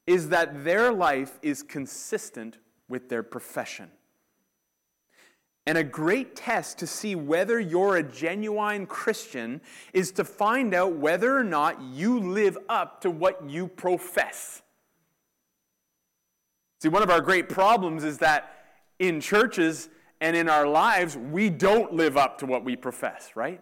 is 0.06 0.28
that 0.28 0.65
their 0.65 0.91
life 0.91 1.39
is 1.41 1.63
consistent 1.63 2.58
with 2.89 3.08
their 3.08 3.24
profession. 3.24 3.91
And 5.65 5.78
a 5.78 5.84
great 5.84 6.36
test 6.36 6.80
to 6.80 6.88
see 6.88 7.15
whether 7.15 7.62
you're 7.62 7.95
a 7.95 8.04
genuine 8.04 8.88
Christian 8.88 9.62
is 9.93 10.12
to 10.12 10.26
find 10.26 10.74
out 10.74 10.98
whether 10.98 11.34
or 11.34 11.45
not 11.45 11.82
you 11.82 12.19
live 12.19 12.58
up 12.67 13.00
to 13.04 13.10
what 13.10 13.50
you 13.50 13.69
profess. 13.69 14.63
See, 16.80 16.88
one 16.88 17.04
of 17.04 17.10
our 17.10 17.22
great 17.22 17.50
problems 17.50 18.04
is 18.04 18.20
that 18.20 18.54
in 19.00 19.22
churches 19.22 19.89
and 20.22 20.36
in 20.36 20.50
our 20.50 20.68
lives, 20.68 21.18
we 21.18 21.50
don't 21.50 21.94
live 21.94 22.18
up 22.18 22.38
to 22.39 22.46
what 22.46 22.63
we 22.63 22.76
profess, 22.76 23.32
right? 23.36 23.62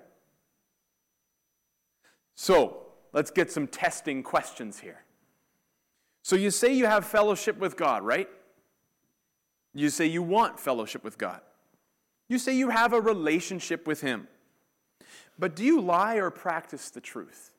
So, 2.36 2.86
let's 3.14 3.32
get 3.32 3.52
some 3.52 3.68
testing 3.68 4.22
questions 4.22 4.80
here. 4.80 5.04
So, 6.24 6.36
you 6.36 6.52
say 6.52 6.74
you 6.74 6.86
have 6.86 7.06
fellowship 7.06 7.58
with 7.58 7.76
God, 7.76 8.04
right? 8.04 8.30
You 9.74 9.90
say 9.90 10.06
you 10.06 10.22
want 10.22 10.60
fellowship 10.60 11.04
with 11.04 11.18
God. 11.18 11.42
You 12.30 12.38
say 12.38 12.56
you 12.56 12.70
have 12.70 12.94
a 12.94 13.02
relationship 13.02 13.88
with 13.88 14.02
Him. 14.02 14.28
But 15.40 15.56
do 15.56 15.64
you 15.64 15.80
lie 15.80 16.16
or 16.16 16.30
practice 16.30 16.90
the 16.90 17.02
truth? 17.02 17.52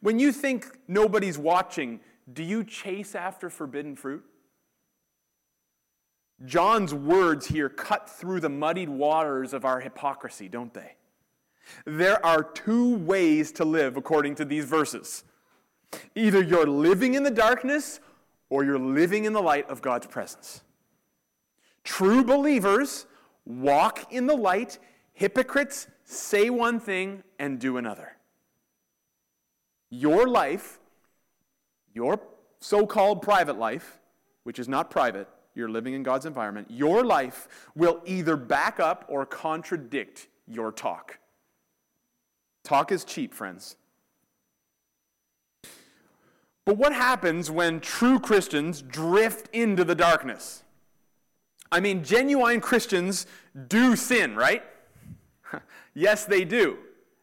When 0.00 0.18
you 0.18 0.32
think 0.32 0.78
nobody's 0.86 1.38
watching, 1.38 2.00
do 2.32 2.42
you 2.42 2.64
chase 2.64 3.14
after 3.14 3.50
forbidden 3.50 3.96
fruit? 3.96 4.24
John's 6.44 6.92
words 6.92 7.46
here 7.46 7.68
cut 7.68 8.08
through 8.08 8.40
the 8.40 8.48
muddied 8.48 8.88
waters 8.88 9.52
of 9.52 9.64
our 9.64 9.80
hypocrisy, 9.80 10.48
don't 10.48 10.74
they? 10.74 10.96
There 11.86 12.24
are 12.24 12.42
two 12.42 12.96
ways 12.98 13.52
to 13.52 13.64
live 13.64 13.96
according 13.96 14.34
to 14.36 14.44
these 14.44 14.64
verses. 14.64 15.24
Either 16.14 16.42
you're 16.42 16.66
living 16.66 17.14
in 17.14 17.22
the 17.22 17.30
darkness 17.30 18.00
or 18.50 18.64
you're 18.64 18.78
living 18.78 19.24
in 19.24 19.32
the 19.32 19.42
light 19.42 19.68
of 19.70 19.80
God's 19.80 20.06
presence. 20.06 20.62
True 21.84 22.24
believers 22.24 23.06
walk 23.46 24.12
in 24.12 24.26
the 24.26 24.36
light, 24.36 24.78
hypocrites 25.12 25.86
say 26.04 26.50
one 26.50 26.80
thing 26.80 27.22
and 27.38 27.58
do 27.58 27.76
another. 27.76 28.16
Your 29.90 30.26
life, 30.26 30.80
your 31.94 32.20
so 32.60 32.86
called 32.86 33.22
private 33.22 33.58
life, 33.58 33.98
which 34.42 34.58
is 34.58 34.68
not 34.68 34.90
private, 34.90 35.28
you're 35.54 35.68
living 35.68 35.94
in 35.94 36.02
God's 36.02 36.26
environment, 36.26 36.68
your 36.70 37.04
life 37.04 37.48
will 37.74 38.00
either 38.04 38.36
back 38.36 38.80
up 38.80 39.04
or 39.08 39.24
contradict 39.24 40.28
your 40.46 40.72
talk. 40.72 41.18
Talk 42.64 42.90
is 42.90 43.04
cheap, 43.04 43.34
friends. 43.34 43.76
But 46.64 46.78
what 46.78 46.94
happens 46.94 47.50
when 47.50 47.80
true 47.80 48.18
Christians 48.18 48.80
drift 48.80 49.54
into 49.54 49.84
the 49.84 49.94
darkness? 49.94 50.62
I 51.70 51.80
mean, 51.80 52.04
genuine 52.04 52.60
Christians 52.60 53.26
do 53.68 53.96
sin, 53.96 54.34
right? 54.34 54.62
yes, 55.94 56.24
they 56.24 56.44
do. 56.44 56.78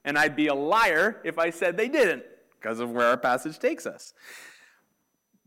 And 0.05 0.17
I'd 0.17 0.35
be 0.35 0.47
a 0.47 0.53
liar 0.53 1.21
if 1.23 1.39
I 1.39 1.49
said 1.49 1.75
they 1.75 1.87
didn't, 1.87 2.23
because 2.59 2.79
of 2.79 2.91
where 2.91 3.07
our 3.07 3.17
passage 3.17 3.57
takes 3.57 3.85
us. 3.85 4.13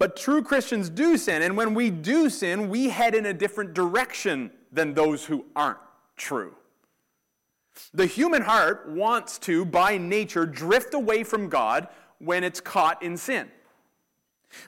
But 0.05 0.17
true 0.17 0.43
Christians 0.43 0.91
do 0.91 1.17
sin, 1.17 1.41
and 1.41 1.57
when 1.57 1.73
we 1.73 1.89
do 1.89 2.29
sin, 2.29 2.69
we 2.69 2.91
head 2.91 3.15
in 3.15 3.25
a 3.25 3.33
different 3.33 3.73
direction 3.73 4.51
than 4.71 4.93
those 4.93 5.25
who 5.25 5.47
aren't 5.57 5.79
true. 6.15 6.55
The 7.95 8.05
human 8.05 8.43
heart 8.43 8.87
wants 8.91 9.39
to, 9.39 9.65
by 9.65 9.97
nature, 9.97 10.45
drift 10.45 10.93
away 10.93 11.25
from 11.25 11.49
God 11.49 11.89
when 12.19 12.45
it's 12.45 12.61
caught 12.61 13.03
in 13.03 13.17
sin. 13.17 13.49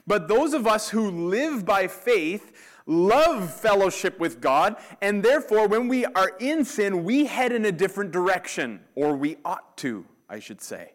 But 0.07 0.27
those 0.27 0.55
of 0.55 0.65
us 0.65 0.89
who 0.89 1.29
live 1.29 1.65
by 1.65 1.87
faith 1.87 2.51
love 2.87 3.53
fellowship 3.53 4.19
with 4.19 4.41
God, 4.41 4.77
and 5.03 5.21
therefore, 5.21 5.67
when 5.67 5.87
we 5.87 6.03
are 6.03 6.31
in 6.39 6.65
sin, 6.65 7.03
we 7.03 7.27
head 7.27 7.51
in 7.51 7.65
a 7.65 7.71
different 7.71 8.09
direction, 8.09 8.79
or 8.95 9.15
we 9.15 9.37
ought 9.45 9.77
to, 9.77 10.03
I 10.27 10.39
should 10.39 10.61
say. 10.61 10.93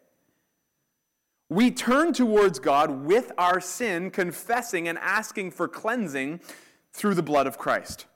We 1.52 1.70
turn 1.70 2.14
towards 2.14 2.58
God 2.58 3.04
with 3.04 3.30
our 3.36 3.60
sin, 3.60 4.10
confessing 4.10 4.88
and 4.88 4.98
asking 4.98 5.50
for 5.50 5.68
cleansing 5.68 6.40
through 6.94 7.14
the 7.14 7.22
blood 7.22 7.46
of 7.46 7.58
Christ. 7.58 8.06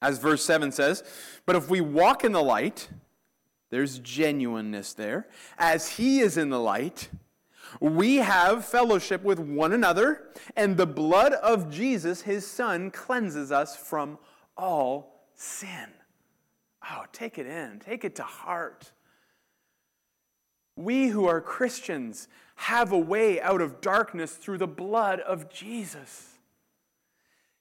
As 0.00 0.20
verse 0.20 0.44
7 0.44 0.70
says, 0.70 1.02
but 1.44 1.56
if 1.56 1.68
we 1.68 1.80
walk 1.80 2.22
in 2.22 2.30
the 2.30 2.42
light, 2.42 2.88
there's 3.70 3.98
genuineness 3.98 4.92
there. 4.92 5.26
As 5.58 5.96
he 5.96 6.20
is 6.20 6.36
in 6.36 6.50
the 6.50 6.60
light, 6.60 7.08
we 7.80 8.18
have 8.18 8.64
fellowship 8.64 9.24
with 9.24 9.40
one 9.40 9.72
another, 9.72 10.28
and 10.54 10.76
the 10.76 10.86
blood 10.86 11.32
of 11.32 11.68
Jesus, 11.68 12.22
his 12.22 12.46
son, 12.46 12.92
cleanses 12.92 13.50
us 13.50 13.76
from 13.76 14.18
all 14.56 15.24
sin. 15.34 15.88
Oh, 16.88 17.06
take 17.12 17.38
it 17.38 17.46
in, 17.46 17.80
take 17.80 18.04
it 18.04 18.14
to 18.14 18.22
heart. 18.22 18.92
We 20.76 21.08
who 21.08 21.26
are 21.26 21.40
Christians 21.40 22.28
have 22.56 22.92
a 22.92 22.98
way 22.98 23.40
out 23.40 23.60
of 23.60 23.80
darkness 23.80 24.32
through 24.32 24.58
the 24.58 24.66
blood 24.66 25.20
of 25.20 25.50
Jesus. 25.50 26.38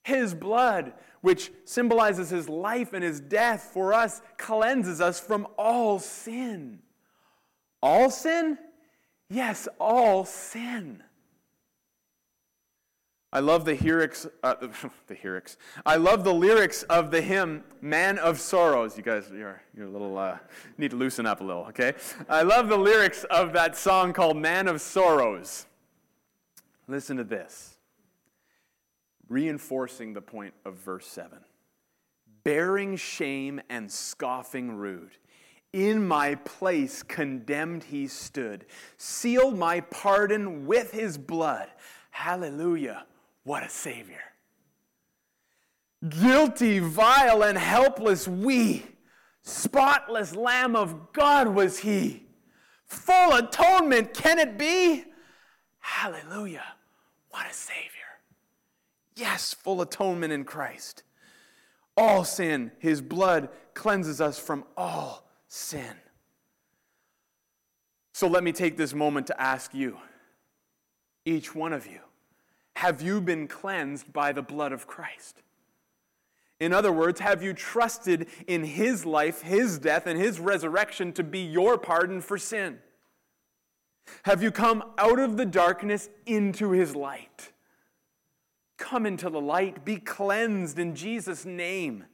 His 0.04 0.36
blood, 0.36 0.93
which 1.21 1.51
symbolizes 1.63 2.30
his 2.30 2.47
life 2.47 2.93
and 2.93 3.04
his 3.04 3.19
death 3.19 3.71
for 3.73 3.93
us, 3.93 4.21
cleanses 4.38 5.01
us 5.01 5.19
from 5.19 5.47
all 5.58 5.97
sin. 5.99 6.80
All 7.82 8.10
sin? 8.10 8.58
Yes, 9.30 9.67
all 9.80 10.25
sin. 10.25 11.01
I 13.35 13.39
love 13.39 13.65
the 13.65 13.75
lyrics, 13.75 14.25
uh, 14.43 14.55
the 15.07 15.17
lyrics. 15.21 15.57
I 15.85 15.97
love 15.97 16.23
the 16.23 16.33
lyrics 16.33 16.83
of 16.83 17.11
the 17.11 17.21
hymn 17.21 17.65
"Man 17.81 18.17
of 18.17 18.39
Sorrows." 18.39 18.95
You 18.95 19.03
guys, 19.03 19.29
you're 19.29 19.61
you're 19.75 19.87
a 19.87 19.89
little 19.89 20.17
uh, 20.17 20.37
need 20.77 20.91
to 20.91 20.95
loosen 20.95 21.25
up 21.25 21.41
a 21.41 21.43
little, 21.43 21.65
okay? 21.65 21.95
I 22.29 22.43
love 22.43 22.69
the 22.69 22.77
lyrics 22.77 23.25
of 23.25 23.51
that 23.51 23.75
song 23.75 24.13
called 24.13 24.37
"Man 24.37 24.69
of 24.69 24.79
Sorrows." 24.79 25.65
Listen 26.87 27.17
to 27.17 27.25
this 27.25 27.77
reinforcing 29.27 30.13
the 30.13 30.21
point 30.21 30.53
of 30.63 30.75
verse 30.75 31.07
7. 31.07 31.37
Bearing 32.45 32.95
shame 32.95 33.59
and 33.69 33.91
scoffing 33.91 34.77
rude, 34.77 35.17
in 35.73 36.07
my 36.07 36.35
place 36.35 37.03
condemned 37.03 37.83
he 37.83 38.07
stood, 38.07 38.65
sealed 38.95 39.57
my 39.57 39.81
pardon 39.81 40.65
with 40.65 40.91
his 40.91 41.17
blood. 41.17 41.67
Hallelujah, 42.11 43.03
what 43.45 43.63
a 43.63 43.69
Savior. 43.69 44.21
Guilty, 46.10 46.79
vile, 46.79 47.41
and 47.43 47.58
helpless 47.58 48.27
we, 48.27 48.86
spotless 49.43 50.36
Lamb 50.36 50.75
of 50.75 51.13
God 51.13 51.47
was 51.47 51.79
he. 51.79 52.23
Full 52.86 53.34
atonement 53.34 54.13
can 54.13 54.38
it 54.38 54.58
be? 54.58 55.05
Hallelujah, 55.79 56.65
what 57.29 57.49
a 57.49 57.53
Savior. 57.53 57.79
Yes, 59.15 59.53
full 59.53 59.81
atonement 59.81 60.34
in 60.34 60.43
Christ. 60.43 61.03
All 61.95 62.25
sin, 62.25 62.71
his 62.79 63.01
blood 63.01 63.49
cleanses 63.73 64.19
us 64.19 64.38
from 64.38 64.65
all 64.75 65.27
sin. 65.47 65.95
So 68.13 68.27
let 68.27 68.43
me 68.43 68.51
take 68.51 68.75
this 68.77 68.93
moment 68.93 69.27
to 69.27 69.41
ask 69.41 69.73
you, 69.73 69.97
each 71.25 71.55
one 71.55 71.73
of 71.73 71.88
you, 71.88 71.99
have 72.75 73.01
you 73.01 73.21
been 73.21 73.47
cleansed 73.47 74.11
by 74.11 74.31
the 74.31 74.41
blood 74.41 74.71
of 74.71 74.88
Christ? 74.88 75.41
In 76.59 76.73
other 76.73 76.91
words, 76.91 77.19
have 77.19 77.43
you 77.43 77.53
trusted 77.53 78.27
in 78.47 78.63
his 78.63 79.05
life, 79.05 79.41
his 79.41 79.77
death, 79.77 80.07
and 80.07 80.19
his 80.19 80.39
resurrection 80.39 81.11
to 81.13 81.23
be 81.23 81.39
your 81.39 81.77
pardon 81.77 82.21
for 82.21 82.38
sin? 82.38 82.79
Have 84.23 84.41
you 84.41 84.51
come 84.51 84.83
out 84.97 85.19
of 85.19 85.35
the 85.38 85.45
darkness 85.45 86.09
into 86.25 86.71
his 86.71 86.95
light? 86.95 87.51
Come 88.77 89.05
into 89.05 89.29
the 89.29 89.41
light. 89.41 89.83
Be 89.83 89.97
cleansed 89.97 90.79
in 90.79 90.95
Jesus' 90.95 91.45
name. 91.45 92.05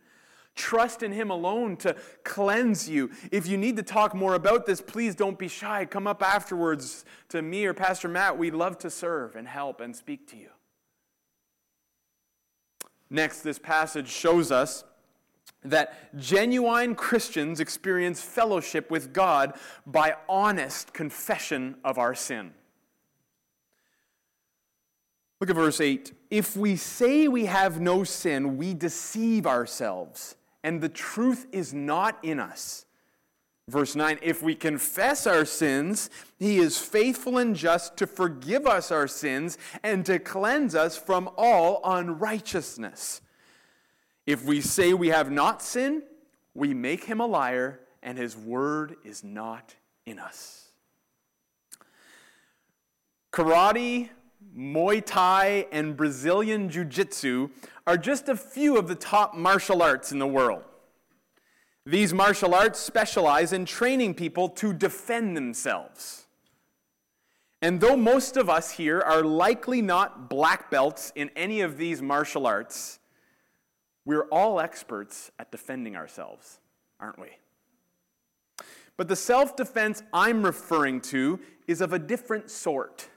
Trust 0.55 1.01
in 1.01 1.11
Him 1.11 1.29
alone 1.29 1.77
to 1.77 1.95
cleanse 2.23 2.89
you. 2.89 3.09
If 3.31 3.47
you 3.47 3.57
need 3.57 3.77
to 3.77 3.83
talk 3.83 4.13
more 4.13 4.35
about 4.35 4.65
this, 4.65 4.81
please 4.81 5.15
don't 5.15 5.39
be 5.39 5.47
shy. 5.47 5.85
Come 5.85 6.07
up 6.07 6.21
afterwards 6.21 7.05
to 7.29 7.41
me 7.41 7.65
or 7.65 7.73
Pastor 7.73 8.07
Matt. 8.07 8.37
We'd 8.37 8.53
love 8.53 8.77
to 8.79 8.89
serve 8.89 9.35
and 9.35 9.47
help 9.47 9.81
and 9.81 9.95
speak 9.95 10.27
to 10.31 10.37
you. 10.37 10.49
Next, 13.09 13.41
this 13.41 13.59
passage 13.59 14.07
shows 14.07 14.51
us 14.51 14.85
that 15.63 16.17
genuine 16.17 16.95
Christians 16.95 17.59
experience 17.59 18.21
fellowship 18.21 18.89
with 18.89 19.13
God 19.13 19.53
by 19.85 20.15
honest 20.27 20.93
confession 20.93 21.75
of 21.83 21.97
our 21.97 22.15
sin. 22.15 22.51
Look 25.39 25.49
at 25.49 25.55
verse 25.55 25.81
8. 25.81 26.13
If 26.29 26.55
we 26.55 26.75
say 26.75 27.27
we 27.27 27.45
have 27.45 27.81
no 27.81 28.03
sin, 28.03 28.57
we 28.57 28.73
deceive 28.73 29.47
ourselves, 29.47 30.35
and 30.63 30.81
the 30.81 30.89
truth 30.89 31.47
is 31.51 31.73
not 31.73 32.17
in 32.23 32.39
us. 32.39 32.85
Verse 33.67 33.95
9 33.95 34.19
If 34.21 34.43
we 34.43 34.55
confess 34.55 35.25
our 35.25 35.45
sins, 35.45 36.09
he 36.37 36.57
is 36.57 36.77
faithful 36.77 37.37
and 37.37 37.55
just 37.55 37.97
to 37.97 38.07
forgive 38.07 38.67
us 38.67 38.91
our 38.91 39.07
sins 39.07 39.57
and 39.83 40.05
to 40.05 40.19
cleanse 40.19 40.75
us 40.75 40.97
from 40.97 41.29
all 41.37 41.81
unrighteousness. 41.83 43.21
If 44.25 44.43
we 44.43 44.61
say 44.61 44.93
we 44.93 45.07
have 45.07 45.31
not 45.31 45.61
sinned, 45.61 46.03
we 46.53 46.73
make 46.73 47.05
him 47.05 47.19
a 47.21 47.25
liar, 47.25 47.79
and 48.03 48.17
his 48.17 48.35
word 48.35 48.97
is 49.03 49.23
not 49.23 49.75
in 50.05 50.19
us. 50.19 50.69
Karate, 53.31 54.09
Muay 54.55 55.01
Thai, 55.05 55.67
and 55.71 55.95
Brazilian 55.95 56.69
Jiu 56.69 56.83
Jitsu 56.83 57.49
are 57.87 57.97
just 57.97 58.29
a 58.29 58.35
few 58.35 58.77
of 58.77 58.87
the 58.87 58.95
top 58.95 59.35
martial 59.35 59.81
arts 59.81 60.11
in 60.11 60.19
the 60.19 60.27
world. 60.27 60.63
These 61.85 62.13
martial 62.13 62.53
arts 62.53 62.79
specialize 62.79 63.53
in 63.53 63.65
training 63.65 64.13
people 64.13 64.49
to 64.49 64.71
defend 64.73 65.35
themselves. 65.35 66.27
And 67.61 67.79
though 67.79 67.97
most 67.97 68.37
of 68.37 68.49
us 68.49 68.71
here 68.71 68.99
are 68.99 69.23
likely 69.23 69.81
not 69.81 70.29
black 70.29 70.71
belts 70.71 71.11
in 71.15 71.29
any 71.35 71.61
of 71.61 71.77
these 71.77 72.01
martial 72.01 72.47
arts, 72.47 72.99
we're 74.05 74.25
all 74.25 74.59
experts 74.59 75.31
at 75.37 75.51
defending 75.51 75.95
ourselves, 75.95 76.59
aren't 76.99 77.19
we? 77.19 77.29
But 78.97 79.07
the 79.07 79.15
self 79.15 79.55
defense 79.55 80.03
I'm 80.13 80.43
referring 80.43 81.01
to 81.01 81.39
is 81.67 81.81
of 81.81 81.93
a 81.93 81.99
different 81.99 82.49
sort. 82.49 83.09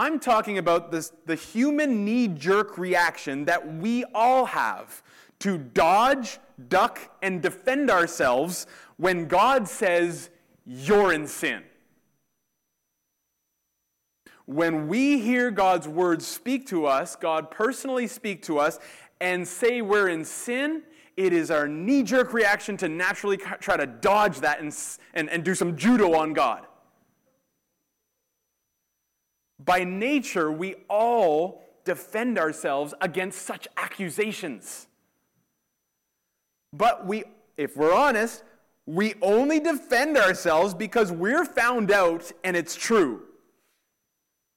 I'm 0.00 0.18
talking 0.18 0.56
about 0.56 0.90
this, 0.90 1.12
the 1.26 1.34
human 1.34 2.06
knee 2.06 2.26
jerk 2.26 2.78
reaction 2.78 3.44
that 3.44 3.74
we 3.74 4.02
all 4.14 4.46
have 4.46 5.02
to 5.40 5.58
dodge, 5.58 6.38
duck, 6.70 7.18
and 7.20 7.42
defend 7.42 7.90
ourselves 7.90 8.66
when 8.96 9.28
God 9.28 9.68
says, 9.68 10.30
You're 10.64 11.12
in 11.12 11.26
sin. 11.26 11.64
When 14.46 14.88
we 14.88 15.20
hear 15.20 15.50
God's 15.50 15.86
words 15.86 16.26
speak 16.26 16.66
to 16.68 16.86
us, 16.86 17.14
God 17.14 17.50
personally 17.50 18.06
speak 18.06 18.42
to 18.44 18.58
us, 18.58 18.78
and 19.20 19.46
say 19.46 19.82
we're 19.82 20.08
in 20.08 20.24
sin, 20.24 20.82
it 21.18 21.34
is 21.34 21.50
our 21.50 21.68
knee 21.68 22.04
jerk 22.04 22.32
reaction 22.32 22.78
to 22.78 22.88
naturally 22.88 23.36
try 23.36 23.76
to 23.76 23.86
dodge 23.86 24.40
that 24.40 24.62
and, 24.62 24.74
and, 25.12 25.28
and 25.28 25.44
do 25.44 25.54
some 25.54 25.76
judo 25.76 26.14
on 26.14 26.32
God. 26.32 26.66
By 29.64 29.84
nature, 29.84 30.50
we 30.50 30.76
all 30.88 31.62
defend 31.84 32.38
ourselves 32.38 32.94
against 33.00 33.42
such 33.42 33.68
accusations. 33.76 34.86
But 36.72 37.06
we, 37.06 37.24
if 37.56 37.76
we're 37.76 37.94
honest, 37.94 38.42
we 38.86 39.14
only 39.20 39.60
defend 39.60 40.16
ourselves 40.16 40.72
because 40.72 41.12
we're 41.12 41.44
found 41.44 41.90
out 41.90 42.30
and 42.42 42.56
it's 42.56 42.74
true. 42.74 43.22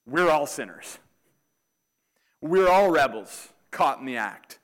We're 0.06 0.30
all 0.30 0.48
sinners. 0.48 1.00
We're 2.42 2.70
all 2.70 2.92
rebels 2.92 3.50
caught 3.72 4.00
in 4.00 4.06
the 4.06 4.18
act. 4.18 4.60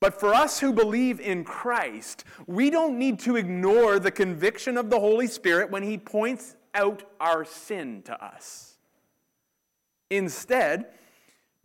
But 0.00 0.18
for 0.18 0.34
us 0.34 0.58
who 0.58 0.72
believe 0.72 1.20
in 1.20 1.44
Christ, 1.44 2.24
we 2.46 2.70
don't 2.70 2.98
need 2.98 3.20
to 3.20 3.36
ignore 3.36 3.98
the 3.98 4.10
conviction 4.10 4.76
of 4.76 4.90
the 4.90 4.98
Holy 4.98 5.28
Spirit 5.28 5.70
when 5.70 5.84
He 5.84 5.96
points 5.96 6.56
out 6.74 7.04
our 7.20 7.44
sin 7.44 8.02
to 8.06 8.24
us. 8.24 8.71
Instead, 10.12 10.88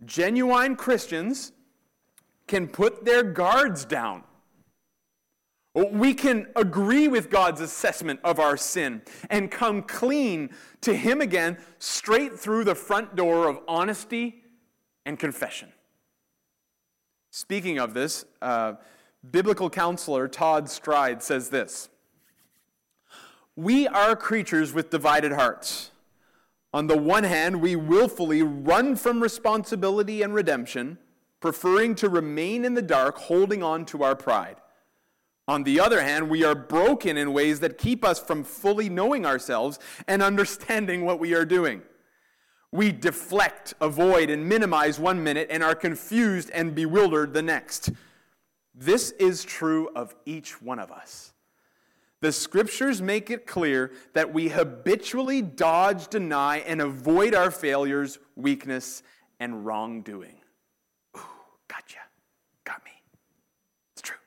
genuine 0.05 0.77
Christians 0.77 1.51
can 2.47 2.67
put 2.67 3.03
their 3.03 3.23
guards 3.23 3.83
down. 3.83 4.23
We 5.75 6.13
can 6.13 6.47
agree 6.55 7.09
with 7.09 7.29
God's 7.29 7.59
assessment 7.59 8.21
of 8.23 8.39
our 8.39 8.55
sin 8.55 9.01
and 9.29 9.51
come 9.51 9.83
clean 9.83 10.49
to 10.81 10.95
Him 10.95 11.19
again 11.19 11.57
straight 11.77 12.39
through 12.39 12.63
the 12.63 12.73
front 12.73 13.17
door 13.17 13.49
of 13.49 13.59
honesty 13.67 14.43
and 15.05 15.19
confession. 15.19 15.73
Speaking 17.29 17.79
of 17.79 17.93
this, 17.93 18.23
uh, 18.41 18.75
biblical 19.29 19.69
counselor 19.69 20.29
Todd 20.29 20.65
Stryd 20.65 21.21
says 21.21 21.49
this 21.49 21.89
We 23.57 23.87
are 23.89 24.15
creatures 24.15 24.73
with 24.73 24.89
divided 24.89 25.33
hearts. 25.33 25.91
On 26.73 26.87
the 26.87 26.97
one 26.97 27.23
hand, 27.23 27.61
we 27.61 27.75
willfully 27.75 28.43
run 28.43 28.95
from 28.95 29.21
responsibility 29.21 30.21
and 30.21 30.33
redemption, 30.33 30.97
preferring 31.39 31.95
to 31.95 32.09
remain 32.09 32.65
in 32.65 32.73
the 32.73 32.81
dark, 32.81 33.17
holding 33.17 33.63
on 33.63 33.85
to 33.85 34.03
our 34.03 34.15
pride. 34.15 34.57
On 35.47 35.63
the 35.63 35.79
other 35.79 36.01
hand, 36.01 36.29
we 36.29 36.43
are 36.43 36.55
broken 36.55 37.15
in 37.15 37.31
ways 37.31 37.61
that 37.61 37.77
keep 37.77 38.03
us 38.03 38.19
from 38.19 38.43
fully 38.43 38.89
knowing 38.89 39.25
ourselves 39.25 39.79
and 40.07 40.21
understanding 40.21 41.05
what 41.05 41.19
we 41.19 41.33
are 41.33 41.45
doing. 41.45 41.81
We 42.73 42.91
deflect, 42.91 43.73
avoid, 43.79 44.29
and 44.29 44.47
minimize 44.47 44.99
one 44.99 45.23
minute 45.23 45.47
and 45.49 45.63
are 45.63 45.75
confused 45.75 46.49
and 46.49 46.75
bewildered 46.75 47.33
the 47.33 47.41
next. 47.41 47.91
This 48.75 49.11
is 49.11 49.45
true 49.45 49.89
of 49.95 50.13
each 50.25 50.61
one 50.61 50.79
of 50.79 50.91
us. 50.91 51.31
The 52.19 52.31
scriptures 52.31 53.01
make 53.01 53.29
it 53.29 53.45
clear 53.45 53.91
that 54.13 54.33
we 54.33 54.49
habitually 54.49 55.41
dodge, 55.41 56.07
deny, 56.07 56.57
and 56.59 56.81
avoid 56.81 57.35
our 57.35 57.51
failures, 57.51 58.17
weakness, 58.35 59.03
and 59.39 59.65
wrongdoing. 59.65 60.37
Ooh, 61.15 61.21
gotcha. 61.67 61.99
Got 62.63 62.83
me. 62.83 62.91
It's 63.93 64.01
true. 64.01 64.17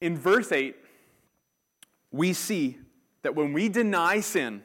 In 0.00 0.18
verse 0.18 0.50
8, 0.50 0.76
we 2.10 2.32
see 2.32 2.78
that 3.22 3.36
when 3.36 3.52
we 3.52 3.68
deny 3.68 4.20
sin, 4.20 4.62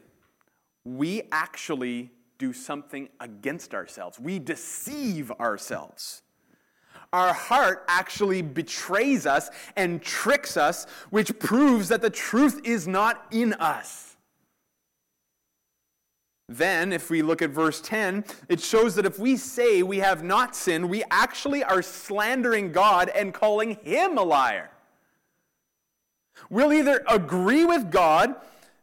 we 0.83 1.21
actually 1.31 2.11
do 2.39 2.51
something 2.51 3.09
against 3.19 3.75
ourselves. 3.75 4.19
We 4.19 4.39
deceive 4.39 5.31
ourselves. 5.33 6.23
Our 7.11 7.33
heart 7.33 7.85
actually 7.87 8.41
betrays 8.41 9.25
us 9.25 9.49
and 9.75 10.01
tricks 10.01 10.57
us, 10.57 10.85
which 11.09 11.37
proves 11.39 11.89
that 11.89 12.01
the 12.01 12.09
truth 12.09 12.61
is 12.63 12.87
not 12.87 13.25
in 13.31 13.53
us. 13.53 14.15
Then, 16.47 16.91
if 16.91 17.11
we 17.11 17.21
look 17.21 17.43
at 17.43 17.51
verse 17.51 17.79
10, 17.79 18.25
it 18.47 18.59
shows 18.59 18.95
that 18.95 19.05
if 19.05 19.19
we 19.19 19.37
say 19.37 19.83
we 19.83 19.99
have 19.99 20.23
not 20.23 20.55
sinned, 20.55 20.89
we 20.89 21.03
actually 21.11 21.63
are 21.63 21.83
slandering 21.83 22.71
God 22.71 23.09
and 23.09 23.33
calling 23.33 23.77
him 23.83 24.17
a 24.17 24.23
liar. 24.23 24.71
We'll 26.49 26.73
either 26.73 27.03
agree 27.07 27.65
with 27.65 27.91
God 27.91 28.35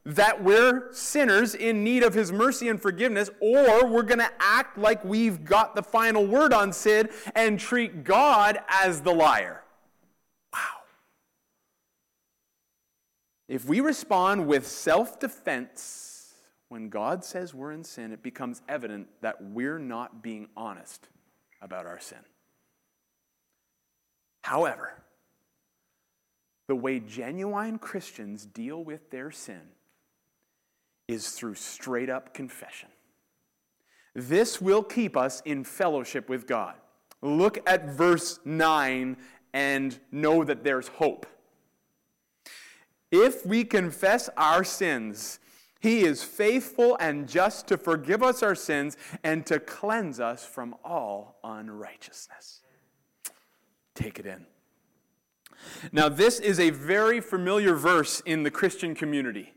that 0.07 0.43
we're 0.43 0.93
sinners 0.93 1.57
in 1.57 1.83
need 1.83 2.05
of 2.05 2.15
his 2.15 2.31
mercy 2.31 2.69
and 2.69 2.81
forgiveness, 2.81 3.29
or 3.41 3.87
we're 3.87 4.05
going 4.05 4.21
to 4.21 4.31
act 4.39 4.79
like 4.79 5.05
we've 5.05 5.45
got 5.45 5.75
the 5.75 5.83
final 5.83 6.25
word 6.25 6.53
on 6.53 6.73
sin 6.73 7.09
and 7.35 7.59
treat 7.59 8.05
God 8.05 8.61
as 8.69 9.01
the 9.01 9.13
liar. 9.13 9.65
Wow. 10.53 10.61
If 13.49 13.65
we 13.65 13.81
respond 13.81 14.47
with 14.47 14.65
self 14.65 15.19
defense 15.19 16.35
when 16.69 16.89
God 16.89 17.25
says 17.25 17.53
we're 17.53 17.73
in 17.73 17.83
sin, 17.83 18.13
it 18.13 18.23
becomes 18.23 18.63
evident 18.69 19.09
that 19.23 19.43
we're 19.43 19.81
not 19.81 20.23
being 20.23 20.49
honest 20.57 21.09
about 21.61 21.85
our 21.85 21.99
sin. 21.99 22.19
However, 24.43 25.03
the 26.69 26.77
way 26.77 27.01
genuine 27.01 27.79
Christians 27.79 28.47
deal 28.47 28.85
with 28.85 29.11
their 29.11 29.33
sin 29.33 29.63
is 31.09 31.31
through 31.31 31.55
straight 31.55 32.11
up 32.11 32.35
confession. 32.35 32.89
This 34.15 34.61
will 34.61 34.83
keep 34.83 35.17
us 35.17 35.43
in 35.45 35.63
fellowship 35.63 36.29
with 36.29 36.47
God. 36.47 36.75
Look 37.23 37.59
at 37.69 37.91
verse 37.91 38.41
9 38.45 39.17
and 39.53 39.99
know 40.11 40.43
that 40.45 40.65
there's 40.65 40.89
hope. 40.89 41.27
If 43.13 43.47
we 43.47 43.65
confess 43.65 44.29
our 44.37 44.65
sins, 44.65 45.39
he 45.81 46.01
is 46.01 46.23
faithful 46.23 46.97
and 46.99 47.29
just 47.29 47.69
to 47.69 47.77
forgive 47.77 48.23
us 48.23 48.43
our 48.43 48.55
sins 48.55 48.97
and 49.23 49.47
to 49.47 49.61
cleanse 49.61 50.19
us 50.19 50.45
from 50.45 50.75
all 50.85 51.39
unrighteousness. 51.45 52.63
Take 53.95 54.19
it 54.19 54.27
in. 54.27 54.47
Now, 55.93 56.09
this 56.09 56.41
is 56.41 56.59
a 56.59 56.71
very 56.71 57.21
familiar 57.21 57.75
verse 57.75 58.21
in 58.27 58.43
the 58.43 58.51
Christian 58.51 58.95
community 58.95 59.53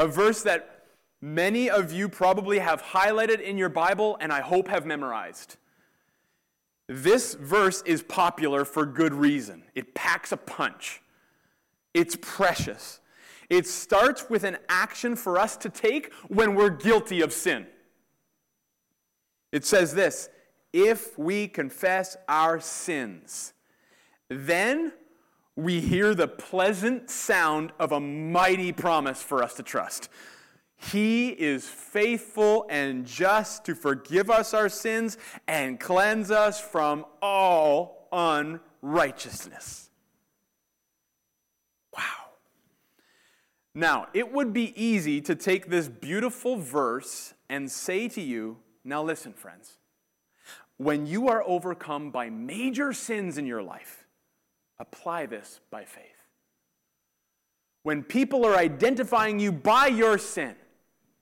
a 0.00 0.08
verse 0.08 0.42
that 0.42 0.86
many 1.20 1.68
of 1.68 1.92
you 1.92 2.08
probably 2.08 2.58
have 2.58 2.82
highlighted 2.82 3.38
in 3.38 3.58
your 3.58 3.68
Bible 3.68 4.16
and 4.18 4.32
I 4.32 4.40
hope 4.40 4.66
have 4.68 4.86
memorized. 4.86 5.58
This 6.88 7.34
verse 7.34 7.82
is 7.84 8.02
popular 8.02 8.64
for 8.64 8.86
good 8.86 9.12
reason. 9.12 9.62
It 9.74 9.94
packs 9.94 10.32
a 10.32 10.38
punch. 10.38 11.02
It's 11.92 12.16
precious. 12.20 13.00
It 13.50 13.66
starts 13.66 14.30
with 14.30 14.42
an 14.44 14.56
action 14.70 15.16
for 15.16 15.38
us 15.38 15.58
to 15.58 15.68
take 15.68 16.14
when 16.28 16.54
we're 16.54 16.70
guilty 16.70 17.20
of 17.20 17.30
sin. 17.30 17.66
It 19.52 19.66
says 19.66 19.92
this 19.92 20.30
if 20.72 21.18
we 21.18 21.46
confess 21.46 22.16
our 22.26 22.58
sins, 22.58 23.52
then 24.30 24.92
we 25.64 25.80
hear 25.80 26.14
the 26.14 26.28
pleasant 26.28 27.10
sound 27.10 27.72
of 27.78 27.92
a 27.92 28.00
mighty 28.00 28.72
promise 28.72 29.22
for 29.22 29.42
us 29.42 29.54
to 29.54 29.62
trust. 29.62 30.08
He 30.76 31.28
is 31.28 31.68
faithful 31.68 32.66
and 32.70 33.04
just 33.04 33.66
to 33.66 33.74
forgive 33.74 34.30
us 34.30 34.54
our 34.54 34.70
sins 34.70 35.18
and 35.46 35.78
cleanse 35.78 36.30
us 36.30 36.58
from 36.58 37.04
all 37.20 38.08
unrighteousness. 38.12 39.90
Wow. 41.94 42.02
Now, 43.74 44.08
it 44.14 44.32
would 44.32 44.54
be 44.54 44.72
easy 44.82 45.20
to 45.20 45.34
take 45.34 45.68
this 45.68 45.88
beautiful 45.88 46.56
verse 46.56 47.34
and 47.50 47.70
say 47.70 48.08
to 48.08 48.22
you, 48.22 48.56
now 48.82 49.02
listen, 49.02 49.34
friends, 49.34 49.76
when 50.78 51.06
you 51.06 51.28
are 51.28 51.42
overcome 51.46 52.10
by 52.10 52.30
major 52.30 52.94
sins 52.94 53.36
in 53.36 53.44
your 53.44 53.62
life, 53.62 53.99
Apply 54.80 55.26
this 55.26 55.60
by 55.70 55.84
faith. 55.84 56.04
When 57.82 58.02
people 58.02 58.46
are 58.46 58.56
identifying 58.56 59.38
you 59.38 59.52
by 59.52 59.86
your 59.86 60.16
sin, 60.16 60.56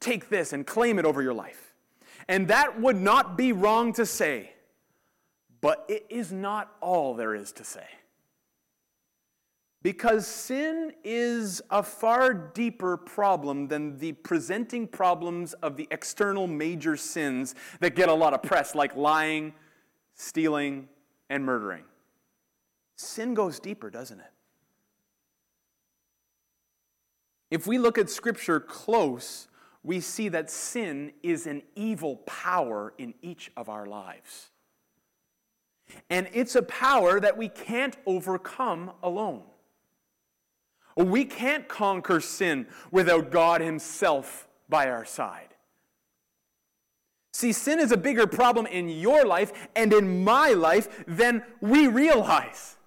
take 0.00 0.28
this 0.28 0.52
and 0.52 0.64
claim 0.64 0.98
it 0.98 1.04
over 1.04 1.20
your 1.20 1.34
life. 1.34 1.74
And 2.28 2.48
that 2.48 2.80
would 2.80 2.96
not 2.96 3.36
be 3.36 3.52
wrong 3.52 3.92
to 3.94 4.06
say, 4.06 4.52
but 5.60 5.84
it 5.88 6.06
is 6.08 6.32
not 6.32 6.72
all 6.80 7.14
there 7.14 7.34
is 7.34 7.50
to 7.52 7.64
say. 7.64 7.86
Because 9.82 10.26
sin 10.26 10.92
is 11.02 11.60
a 11.70 11.82
far 11.82 12.34
deeper 12.34 12.96
problem 12.96 13.68
than 13.68 13.98
the 13.98 14.12
presenting 14.12 14.86
problems 14.86 15.54
of 15.54 15.76
the 15.76 15.88
external 15.90 16.46
major 16.46 16.96
sins 16.96 17.54
that 17.80 17.96
get 17.96 18.08
a 18.08 18.14
lot 18.14 18.34
of 18.34 18.42
press, 18.42 18.74
like 18.74 18.94
lying, 18.94 19.52
stealing, 20.14 20.88
and 21.30 21.44
murdering. 21.44 21.84
Sin 22.98 23.32
goes 23.32 23.60
deeper, 23.60 23.90
doesn't 23.90 24.18
it? 24.18 24.32
If 27.50 27.66
we 27.66 27.78
look 27.78 27.96
at 27.96 28.10
Scripture 28.10 28.58
close, 28.58 29.46
we 29.84 30.00
see 30.00 30.28
that 30.28 30.50
sin 30.50 31.12
is 31.22 31.46
an 31.46 31.62
evil 31.76 32.16
power 32.26 32.92
in 32.98 33.14
each 33.22 33.52
of 33.56 33.68
our 33.68 33.86
lives. 33.86 34.50
And 36.10 36.28
it's 36.34 36.56
a 36.56 36.62
power 36.62 37.20
that 37.20 37.38
we 37.38 37.48
can't 37.48 37.96
overcome 38.04 38.90
alone. 39.02 39.44
We 40.96 41.24
can't 41.24 41.68
conquer 41.68 42.20
sin 42.20 42.66
without 42.90 43.30
God 43.30 43.60
Himself 43.60 44.48
by 44.68 44.90
our 44.90 45.04
side. 45.04 45.54
See, 47.32 47.52
sin 47.52 47.78
is 47.78 47.92
a 47.92 47.96
bigger 47.96 48.26
problem 48.26 48.66
in 48.66 48.88
your 48.88 49.24
life 49.24 49.68
and 49.76 49.92
in 49.92 50.24
my 50.24 50.50
life 50.50 51.04
than 51.06 51.44
we 51.60 51.86
realize. 51.86 52.77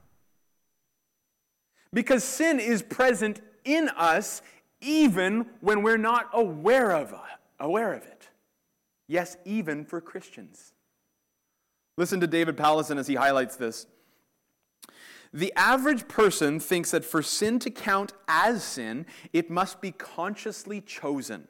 Because 1.94 2.24
sin 2.24 2.60
is 2.60 2.82
present 2.82 3.42
in 3.66 3.90
us 3.90 4.42
even 4.80 5.46
when 5.60 5.84
we're 5.84 5.98
not 5.98 6.30
aware 6.34 6.92
of, 6.92 7.14
uh, 7.14 7.20
aware 7.60 7.94
of 7.94 8.04
it. 8.04 8.30
Yes, 9.08 9.38
even 9.46 9.86
for 9.86 10.02
Christians. 10.02 10.74
Listen 11.98 12.20
to 12.22 12.28
David 12.28 12.58
Powlison 12.58 12.98
as 12.98 13.08
he 13.08 13.16
highlights 13.16 13.58
this. 13.58 13.86
The 15.34 15.54
average 15.56 16.08
person 16.08 16.60
thinks 16.60 16.92
that 16.92 17.06
for 17.06 17.22
sin 17.22 17.60
to 17.60 17.70
count 17.70 18.14
as 18.28 18.64
sin, 18.64 19.06
it 19.32 19.50
must 19.50 19.82
be 19.82 19.92
consciously 19.92 20.82
chosen. 20.82 21.48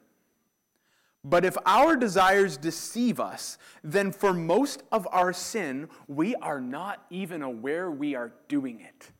But 1.24 1.44
if 1.44 1.56
our 1.66 1.96
desires 1.96 2.56
deceive 2.56 3.20
us, 3.20 3.58
then 3.84 4.10
for 4.10 4.32
most 4.32 4.82
of 4.90 5.06
our 5.12 5.32
sin, 5.32 5.88
we 6.08 6.34
are 6.36 6.60
not 6.60 7.04
even 7.10 7.42
aware 7.42 7.90
we 7.90 8.14
are 8.14 8.32
doing 8.48 8.80
it. 8.80 9.10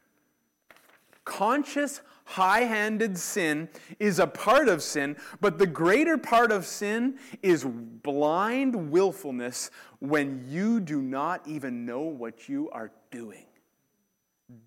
Conscious, 1.24 2.00
high 2.24 2.62
handed 2.62 3.16
sin 3.16 3.68
is 3.98 4.18
a 4.18 4.26
part 4.26 4.68
of 4.68 4.82
sin, 4.82 5.16
but 5.40 5.58
the 5.58 5.66
greater 5.66 6.18
part 6.18 6.50
of 6.50 6.66
sin 6.66 7.18
is 7.42 7.64
blind 7.64 8.90
willfulness 8.90 9.70
when 10.00 10.44
you 10.48 10.80
do 10.80 11.00
not 11.00 11.46
even 11.46 11.86
know 11.86 12.00
what 12.00 12.48
you 12.48 12.68
are 12.70 12.90
doing. 13.10 13.46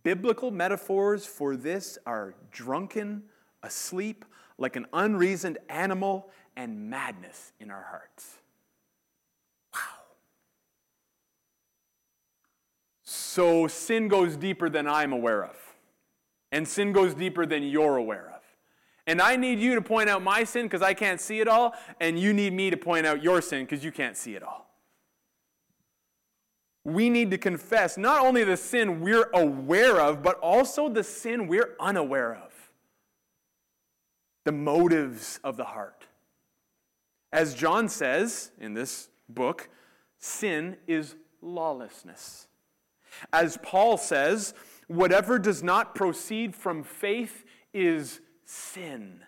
Biblical 0.04 0.50
metaphors 0.50 1.26
for 1.26 1.56
this 1.56 1.98
are 2.06 2.36
drunken, 2.52 3.24
asleep, 3.62 4.26
like 4.58 4.76
an 4.76 4.86
unreasoned 4.94 5.58
animal, 5.70 6.30
and 6.56 6.90
madness 6.90 7.52
in 7.60 7.70
our 7.70 7.86
hearts. 7.90 8.38
Wow. 9.74 9.80
So 13.04 13.68
sin 13.68 14.08
goes 14.08 14.38
deeper 14.38 14.70
than 14.70 14.88
I'm 14.88 15.12
aware 15.12 15.44
of, 15.44 15.65
and 16.56 16.68
sin 16.68 16.92
goes 16.92 17.14
deeper 17.14 17.46
than 17.46 17.62
you're 17.62 17.98
aware 17.98 18.32
of. 18.36 18.42
And 19.06 19.22
I 19.22 19.36
need 19.36 19.60
you 19.60 19.76
to 19.76 19.82
point 19.82 20.10
out 20.10 20.24
my 20.24 20.44
sin 20.44 20.66
because 20.66 20.82
I 20.82 20.96
can't 20.96 21.22
see 21.22 21.40
it 21.40 21.48
all, 21.48 21.76
and 22.02 22.18
you 22.18 22.34
need 22.34 22.54
me 22.54 22.72
to 22.72 22.78
point 22.78 23.06
out 23.06 23.22
your 23.22 23.42
sin 23.42 23.66
because 23.66 23.84
you 23.84 23.92
can't 23.92 24.18
see 24.18 24.36
it 24.36 24.42
all 24.42 24.66
we 26.86 27.10
need 27.10 27.32
to 27.32 27.38
confess 27.38 27.98
not 27.98 28.24
only 28.24 28.44
the 28.44 28.56
sin 28.56 29.02
we're 29.02 29.30
aware 29.34 30.00
of, 30.00 30.22
but 30.22 30.40
also 30.40 30.88
the 30.88 31.04
sin 31.04 31.48
we're 31.48 31.76
unaware 31.80 32.36
of. 32.36 32.54
The 34.46 34.52
motives 34.52 35.40
of 35.44 35.58
the 35.58 35.64
heart. 35.64 36.06
As 37.34 37.56
John 37.56 37.90
says 37.90 38.52
in 38.60 38.76
this 38.76 39.10
book, 39.28 39.68
sin 40.20 40.78
is 40.86 41.16
lawlessness. 41.42 42.48
As 43.34 43.58
Paul 43.64 43.98
says, 43.98 44.54
whatever 44.88 45.40
does 45.40 45.64
not 45.64 45.96
proceed 45.96 46.56
from 46.56 46.84
faith 46.84 47.46
is 47.74 48.22
sin. 48.44 49.22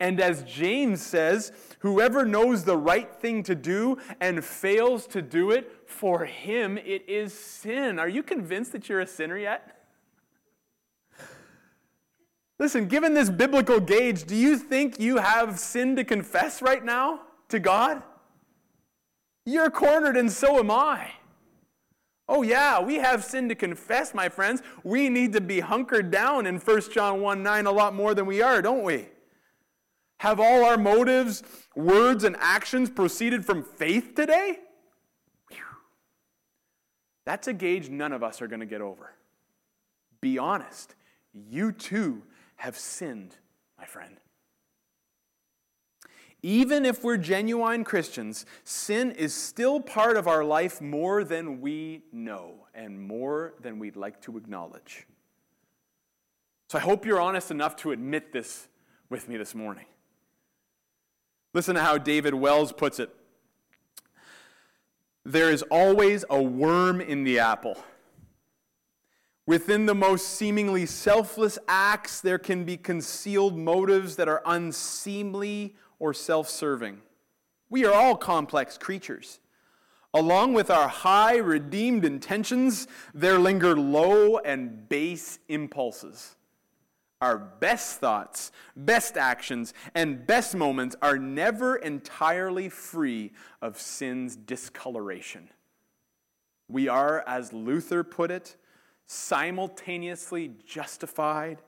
And 0.00 0.20
as 0.20 0.42
James 0.44 1.02
says, 1.02 1.52
whoever 1.80 2.24
knows 2.24 2.64
the 2.64 2.76
right 2.76 3.12
thing 3.14 3.42
to 3.44 3.54
do 3.54 3.98
and 4.20 4.44
fails 4.44 5.06
to 5.08 5.22
do 5.22 5.50
it, 5.50 5.70
for 5.86 6.24
him 6.24 6.78
it 6.78 7.08
is 7.08 7.32
sin. 7.32 7.98
Are 7.98 8.08
you 8.08 8.22
convinced 8.22 8.72
that 8.72 8.88
you're 8.88 9.00
a 9.00 9.06
sinner 9.06 9.38
yet? 9.38 9.70
Listen, 12.58 12.86
given 12.86 13.14
this 13.14 13.30
biblical 13.30 13.80
gauge, 13.80 14.24
do 14.24 14.36
you 14.36 14.56
think 14.56 15.00
you 15.00 15.16
have 15.18 15.58
sin 15.58 15.96
to 15.96 16.04
confess 16.04 16.62
right 16.62 16.84
now 16.84 17.22
to 17.48 17.58
God? 17.58 18.02
You're 19.44 19.70
cornered, 19.70 20.16
and 20.16 20.30
so 20.30 20.58
am 20.58 20.70
I. 20.70 21.10
Oh, 22.28 22.42
yeah, 22.42 22.80
we 22.80 22.96
have 22.96 23.22
sin 23.22 23.48
to 23.50 23.54
confess, 23.54 24.14
my 24.14 24.28
friends. 24.28 24.62
We 24.82 25.08
need 25.08 25.32
to 25.34 25.40
be 25.40 25.60
hunkered 25.60 26.10
down 26.10 26.46
in 26.46 26.58
1 26.58 26.80
John 26.92 27.20
1 27.20 27.42
9 27.42 27.66
a 27.66 27.72
lot 27.72 27.94
more 27.94 28.14
than 28.14 28.26
we 28.26 28.40
are, 28.40 28.62
don't 28.62 28.82
we? 28.82 29.08
Have 30.18 30.40
all 30.40 30.64
our 30.64 30.78
motives, 30.78 31.42
words, 31.76 32.24
and 32.24 32.36
actions 32.38 32.88
proceeded 32.88 33.44
from 33.44 33.62
faith 33.62 34.14
today? 34.14 34.58
That's 37.24 37.48
a 37.48 37.52
gauge 37.52 37.88
none 37.88 38.12
of 38.12 38.22
us 38.22 38.42
are 38.42 38.48
going 38.48 38.60
to 38.60 38.66
get 38.66 38.80
over. 38.80 39.12
Be 40.20 40.38
honest. 40.38 40.94
You 41.32 41.72
too 41.72 42.22
have 42.56 42.76
sinned, 42.76 43.36
my 43.78 43.86
friend. 43.86 44.16
Even 46.44 46.84
if 46.84 47.02
we're 47.02 47.16
genuine 47.16 47.84
Christians, 47.84 48.44
sin 48.64 49.12
is 49.12 49.32
still 49.32 49.80
part 49.80 50.18
of 50.18 50.28
our 50.28 50.44
life 50.44 50.78
more 50.78 51.24
than 51.24 51.62
we 51.62 52.02
know 52.12 52.66
and 52.74 53.00
more 53.00 53.54
than 53.62 53.78
we'd 53.78 53.96
like 53.96 54.20
to 54.20 54.36
acknowledge. 54.36 55.06
So 56.68 56.76
I 56.76 56.82
hope 56.82 57.06
you're 57.06 57.18
honest 57.18 57.50
enough 57.50 57.76
to 57.76 57.92
admit 57.92 58.30
this 58.30 58.68
with 59.08 59.26
me 59.26 59.38
this 59.38 59.54
morning. 59.54 59.86
Listen 61.54 61.76
to 61.76 61.80
how 61.80 61.96
David 61.96 62.34
Wells 62.34 62.72
puts 62.72 62.98
it 62.98 63.08
There 65.24 65.50
is 65.50 65.62
always 65.70 66.26
a 66.28 66.42
worm 66.42 67.00
in 67.00 67.24
the 67.24 67.38
apple. 67.38 67.78
Within 69.46 69.86
the 69.86 69.94
most 69.94 70.28
seemingly 70.28 70.84
selfless 70.84 71.58
acts, 71.68 72.20
there 72.20 72.38
can 72.38 72.64
be 72.64 72.76
concealed 72.76 73.56
motives 73.56 74.16
that 74.16 74.28
are 74.28 74.42
unseemly 74.44 75.74
or 76.04 76.12
self 76.12 76.50
serving. 76.50 77.00
We 77.70 77.86
are 77.86 77.94
all 77.94 78.14
complex 78.14 78.76
creatures. 78.76 79.40
Along 80.12 80.52
with 80.52 80.68
our 80.68 80.86
high, 80.86 81.38
redeemed 81.38 82.04
intentions, 82.04 82.86
there 83.14 83.38
linger 83.38 83.74
low 83.74 84.36
and 84.36 84.86
base 84.86 85.38
impulses. 85.48 86.36
Our 87.22 87.38
best 87.38 88.00
thoughts, 88.00 88.52
best 88.76 89.16
actions, 89.16 89.72
and 89.94 90.26
best 90.26 90.54
moments 90.54 90.94
are 91.00 91.16
never 91.16 91.76
entirely 91.76 92.68
free 92.68 93.32
of 93.62 93.80
sin's 93.80 94.36
discoloration. 94.36 95.48
We 96.68 96.86
are, 96.86 97.24
as 97.26 97.54
Luther 97.54 98.04
put 98.04 98.30
it, 98.30 98.56
simultaneously 99.06 100.52
justified 100.66 101.62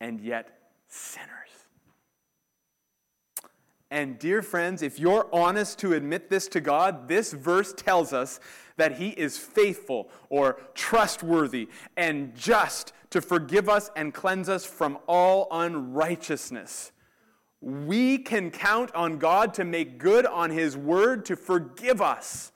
and 0.00 0.22
yet 0.22 0.48
sinners. 0.88 1.53
And, 3.90 4.18
dear 4.18 4.42
friends, 4.42 4.82
if 4.82 4.98
you're 4.98 5.28
honest 5.32 5.78
to 5.80 5.92
admit 5.92 6.28
this 6.28 6.48
to 6.48 6.60
God, 6.60 7.06
this 7.06 7.32
verse 7.32 7.72
tells 7.72 8.12
us 8.12 8.40
that 8.76 8.98
He 8.98 9.10
is 9.10 9.38
faithful 9.38 10.10
or 10.30 10.60
trustworthy 10.74 11.68
and 11.96 12.34
just 12.34 12.92
to 13.10 13.20
forgive 13.20 13.68
us 13.68 13.90
and 13.94 14.12
cleanse 14.12 14.48
us 14.48 14.64
from 14.64 14.98
all 15.06 15.46
unrighteousness. 15.50 16.90
We 17.60 18.18
can 18.18 18.50
count 18.50 18.94
on 18.94 19.18
God 19.18 19.54
to 19.54 19.64
make 19.64 19.98
good 19.98 20.26
on 20.26 20.50
His 20.50 20.76
word 20.76 21.24
to 21.26 21.36
forgive 21.36 22.02
us. 22.02 22.52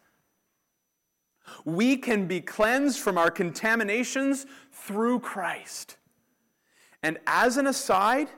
We 1.64 1.97
can 1.97 2.27
be 2.27 2.41
cleansed 2.41 2.99
from 2.99 3.16
our 3.16 3.31
contaminations 3.31 4.47
through 4.72 5.20
Christ. 5.20 5.97
And 7.03 7.18
as 7.26 7.57
an 7.57 7.66
aside, 7.66 8.29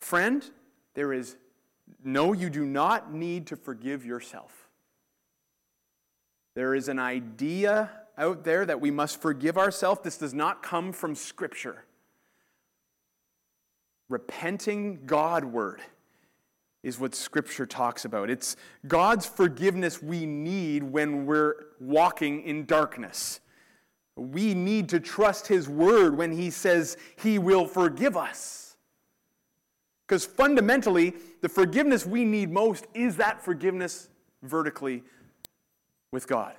friend, 0.00 0.48
there 0.94 1.12
is 1.12 1.36
no, 2.04 2.32
you 2.32 2.50
do 2.50 2.64
not 2.64 3.12
need 3.12 3.46
to 3.48 3.56
forgive 3.56 4.04
yourself. 4.04 4.68
There 6.54 6.74
is 6.74 6.88
an 6.88 6.98
idea 6.98 7.90
out 8.16 8.44
there 8.44 8.64
that 8.64 8.80
we 8.80 8.90
must 8.90 9.20
forgive 9.20 9.58
ourselves. 9.58 10.00
This 10.04 10.18
does 10.18 10.34
not 10.34 10.62
come 10.62 10.92
from 10.92 11.14
Scripture. 11.14 11.84
Repenting 14.08 15.06
Godward 15.06 15.80
is 16.82 17.00
what 17.00 17.14
Scripture 17.14 17.66
talks 17.66 18.04
about. 18.04 18.30
It's 18.30 18.56
God's 18.86 19.26
forgiveness 19.26 20.02
we 20.02 20.26
need 20.26 20.82
when 20.82 21.26
we're 21.26 21.54
walking 21.80 22.42
in 22.42 22.66
darkness. 22.66 23.40
We 24.16 24.54
need 24.54 24.90
to 24.90 25.00
trust 25.00 25.48
His 25.48 25.68
word 25.68 26.16
when 26.16 26.30
He 26.30 26.50
says 26.50 26.96
He 27.16 27.38
will 27.38 27.66
forgive 27.66 28.16
us. 28.16 28.63
Because 30.06 30.24
fundamentally, 30.24 31.14
the 31.40 31.48
forgiveness 31.48 32.04
we 32.04 32.24
need 32.24 32.50
most 32.50 32.86
is 32.94 33.16
that 33.16 33.42
forgiveness 33.42 34.08
vertically 34.42 35.02
with 36.12 36.26
God. 36.26 36.54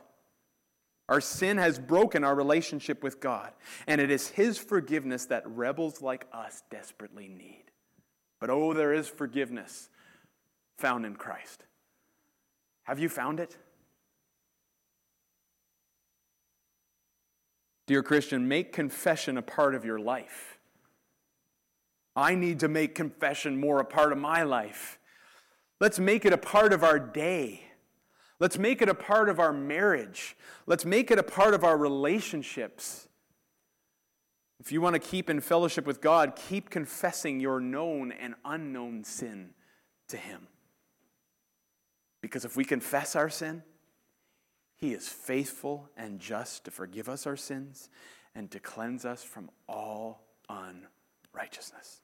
Our 1.08 1.22
sin 1.22 1.58
has 1.58 1.78
broken 1.78 2.24
our 2.24 2.34
relationship 2.34 3.04
with 3.04 3.20
God, 3.20 3.52
and 3.86 4.02
it 4.02 4.10
is 4.10 4.30
His 4.30 4.58
forgiveness 4.58 5.28
that 5.28 5.48
rebels 5.48 6.02
like 6.02 6.26
us 6.34 6.64
desperately 6.72 7.28
need. 7.28 7.66
But 8.40 8.50
oh, 8.50 8.74
there 8.74 8.94
is 8.94 9.08
forgiveness 9.08 9.90
found 10.78 11.06
in 11.06 11.16
Christ. 11.16 11.64
Have 12.84 13.00
you 13.00 13.10
found 13.10 13.40
it? 13.40 13.56
Dear 17.88 18.02
Christian, 18.02 18.48
make 18.48 18.74
confession 18.74 19.38
a 19.38 19.44
part 19.44 19.76
of 19.76 19.86
your 19.86 20.00
life. 20.00 20.55
I 22.16 22.36
need 22.36 22.62
to 22.62 22.68
make 22.68 22.96
confession 22.96 23.60
more 23.60 23.80
a 23.80 23.86
part 23.86 24.12
of 24.12 24.18
my 24.18 24.44
life. 24.44 25.00
Let's 25.80 26.00
make 26.00 26.26
it 26.26 26.34
a 26.34 26.38
part 26.38 26.72
of 26.72 26.84
our 26.84 27.00
day. 27.00 27.62
Let's 28.40 28.58
make 28.58 28.82
it 28.82 28.90
a 28.90 28.94
part 28.94 29.30
of 29.30 29.40
our 29.40 29.52
marriage. 29.54 30.36
Let's 30.66 30.86
make 30.86 31.12
it 31.12 31.20
a 31.20 31.24
part 31.24 31.54
of 31.54 31.64
our 31.64 31.78
relationships. 31.78 33.08
If 34.60 34.72
you 34.72 34.82
want 34.82 34.94
to 34.96 35.00
keep 35.00 35.30
in 35.30 35.42
fellowship 35.42 35.86
with 35.86 36.02
God, 36.02 36.36
keep 36.36 36.70
confessing 36.70 37.40
your 37.40 37.60
known 37.60 38.12
and 38.12 38.36
unknown 38.46 39.04
sin 39.04 39.54
to 40.08 40.18
Him. 40.18 40.48
Because 42.22 42.46
if 42.46 42.56
we 42.56 42.66
confess 42.66 43.16
our 43.16 43.30
sin, 43.30 43.64
He 44.76 44.94
is 44.94 45.08
faithful 45.08 45.90
and 45.96 46.20
just 46.20 46.66
to 46.66 46.72
forgive 46.72 47.10
us 47.10 47.28
our 47.28 47.38
sins 47.38 47.90
and 48.34 48.50
to 48.52 48.60
cleanse 48.60 49.06
us 49.06 49.24
from 49.24 49.50
all 49.68 50.26
unrighteousness. 50.50 52.02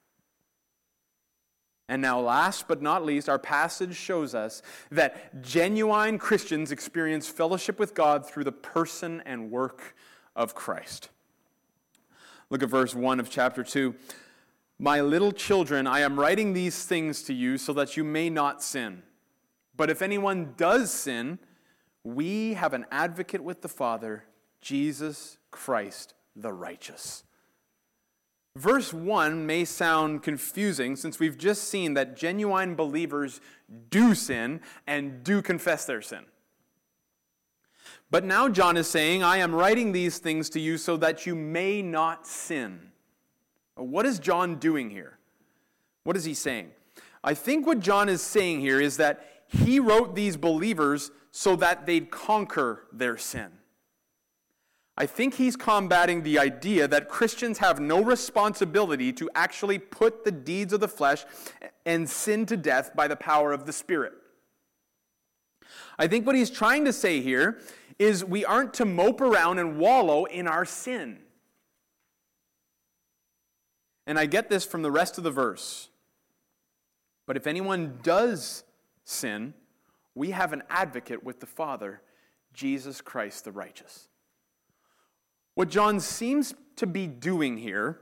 And 1.92 2.02
now, 2.02 2.22
last 2.22 2.70
but 2.70 2.82
not 2.82 3.04
least, 3.04 3.28
our 3.28 3.38
passage 3.38 3.98
shows 3.98 4.34
us 4.34 4.62
that 4.92 5.42
genuine 5.42 6.18
Christians 6.20 6.72
experience 6.72 7.28
fellowship 7.28 7.80
with 7.80 7.94
God 7.94 8.26
through 8.26 8.46
the 8.46 8.52
person 8.54 9.22
and 9.26 9.52
work 9.52 9.94
of 10.34 10.56
Christ. 10.56 11.10
Look 12.50 12.64
at 12.64 12.70
verse 12.70 12.96
1 12.96 13.20
of 13.20 13.30
chapter 13.30 13.62
2. 13.62 13.94
My 14.80 15.02
little 15.02 15.34
children, 15.34 15.86
I 15.86 16.00
am 16.00 16.18
writing 16.18 16.54
these 16.54 16.86
things 16.86 17.24
to 17.24 17.34
you 17.34 17.58
so 17.58 17.74
that 17.74 17.98
you 17.98 18.06
may 18.06 18.30
not 18.30 18.64
sin. 18.64 19.04
But 19.76 19.89
if 19.89 20.02
anyone 20.02 20.54
does 20.56 20.94
sin, 20.94 21.39
we 22.06 22.54
have 22.54 22.72
an 22.74 22.86
advocate 22.89 23.44
with 23.44 23.62
the 23.62 23.68
Father, 23.68 24.24
Jesus 24.62 25.39
Christ 25.52 26.14
the 26.38 26.54
righteous. 26.54 27.26
Verse 28.56 28.93
1 28.93 29.45
may 29.45 29.64
sound 29.64 30.24
confusing 30.24 30.95
since 30.95 31.20
we've 31.20 31.38
just 31.38 31.64
seen 31.64 31.93
that 31.93 32.18
genuine 32.18 32.76
believers 32.76 33.39
do 33.89 34.14
sin 34.14 34.60
and 34.86 35.24
do 35.24 35.41
confess 35.41 35.86
their 35.86 36.02
sin. 36.02 36.26
But 38.10 38.26
now 38.26 38.49
John 38.49 38.76
is 38.76 38.89
saying, 38.89 39.24
I 39.24 39.38
am 39.38 39.56
writing 39.56 39.93
these 39.93 40.18
things 40.18 40.49
to 40.49 40.60
you 40.60 40.78
so 40.78 40.97
that 40.97 41.26
you 41.26 41.34
may 41.34 41.82
not 41.82 42.28
sin. 42.28 42.91
What 43.76 44.06
is 44.06 44.20
John 44.20 44.56
doing 44.56 44.89
here? 44.89 45.18
What 46.04 46.18
is 46.18 46.26
he 46.26 46.34
saying? 46.34 46.72
I 47.24 47.34
think 47.34 47.66
what 47.66 47.80
John 47.80 48.10
is 48.10 48.22
saying 48.22 48.60
here 48.60 48.82
is 48.82 48.97
that 48.97 49.26
he 49.47 49.80
wrote 49.80 50.14
these 50.14 50.36
believers 50.36 51.12
so 51.32 51.56
that 51.58 51.86
they'd 51.86 52.12
conquer 52.12 52.84
their 52.91 53.18
sin. 53.18 53.52
I 54.98 55.06
think 55.06 55.36
he's 55.36 55.56
combating 55.56 56.24
the 56.24 56.38
idea 56.38 56.88
that 56.88 57.08
Christians 57.08 57.60
have 57.60 57.80
no 57.80 58.04
responsibility 58.04 59.14
to 59.14 59.30
actually 59.34 59.80
put 59.80 60.26
the 60.26 60.32
deeds 60.32 60.74
of 60.74 60.80
the 60.80 60.88
flesh 60.88 61.26
and 61.86 62.10
sin 62.10 62.46
to 62.48 62.58
death 62.58 62.92
by 62.96 63.08
the 63.08 63.16
power 63.16 63.54
of 63.54 63.66
the 63.66 63.74
Spirit. 63.74 64.14
I 65.98 66.08
think 66.08 66.26
what 66.26 66.36
he's 66.36 66.50
trying 66.50 66.86
to 66.86 66.94
say 66.94 67.22
here 67.22 67.60
is 68.00 68.26
we 68.26 68.44
aren't 68.44 68.74
to 68.76 68.86
mope 68.86 69.22
around 69.22 69.60
and 69.60 69.78
wallow 69.78 70.26
in 70.26 70.48
our 70.48 70.66
sin. 70.66 71.20
And 74.06 74.20
I 74.20 74.26
get 74.26 74.50
this 74.50 74.66
from 74.66 74.82
the 74.82 74.92
rest 74.92 75.18
of 75.18 75.24
the 75.24 75.32
verse. 75.32 75.89
But 77.28 77.38
if 77.38 77.48
anyone 77.48 78.00
does 78.04 78.64
sin, 79.06 79.54
we 80.16 80.32
have 80.32 80.52
an 80.52 80.64
advocate 80.70 81.24
with 81.24 81.39
the 81.39 81.46
Father, 81.46 82.02
Jesus 82.54 83.00
Christ 83.00 83.46
the 83.46 83.52
righteous. 83.52 84.10
What 85.56 85.70
John 85.70 85.99
seems 85.99 86.54
to 86.78 86.88
be 86.88 87.08
doing 87.08 87.58
here 87.58 87.99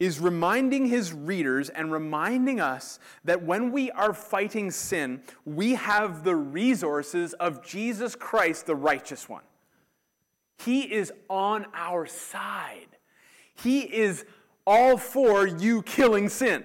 is 0.00 0.20
reminding 0.20 0.86
his 0.86 1.12
readers 1.12 1.68
and 1.70 1.90
reminding 1.90 2.60
us 2.60 3.00
that 3.24 3.42
when 3.42 3.72
we 3.72 3.90
are 3.90 4.14
fighting 4.14 4.70
sin, 4.70 5.20
we 5.44 5.74
have 5.74 6.22
the 6.22 6.36
resources 6.36 7.34
of 7.34 7.64
Jesus 7.64 8.14
Christ, 8.14 8.66
the 8.66 8.76
righteous 8.76 9.28
one. 9.28 9.42
He 10.58 10.82
is 10.82 11.12
on 11.28 11.66
our 11.74 12.06
side. 12.06 12.96
He 13.56 13.80
is 13.80 14.24
all 14.66 14.96
for 14.96 15.46
you 15.46 15.82
killing 15.82 16.28
sin. 16.28 16.64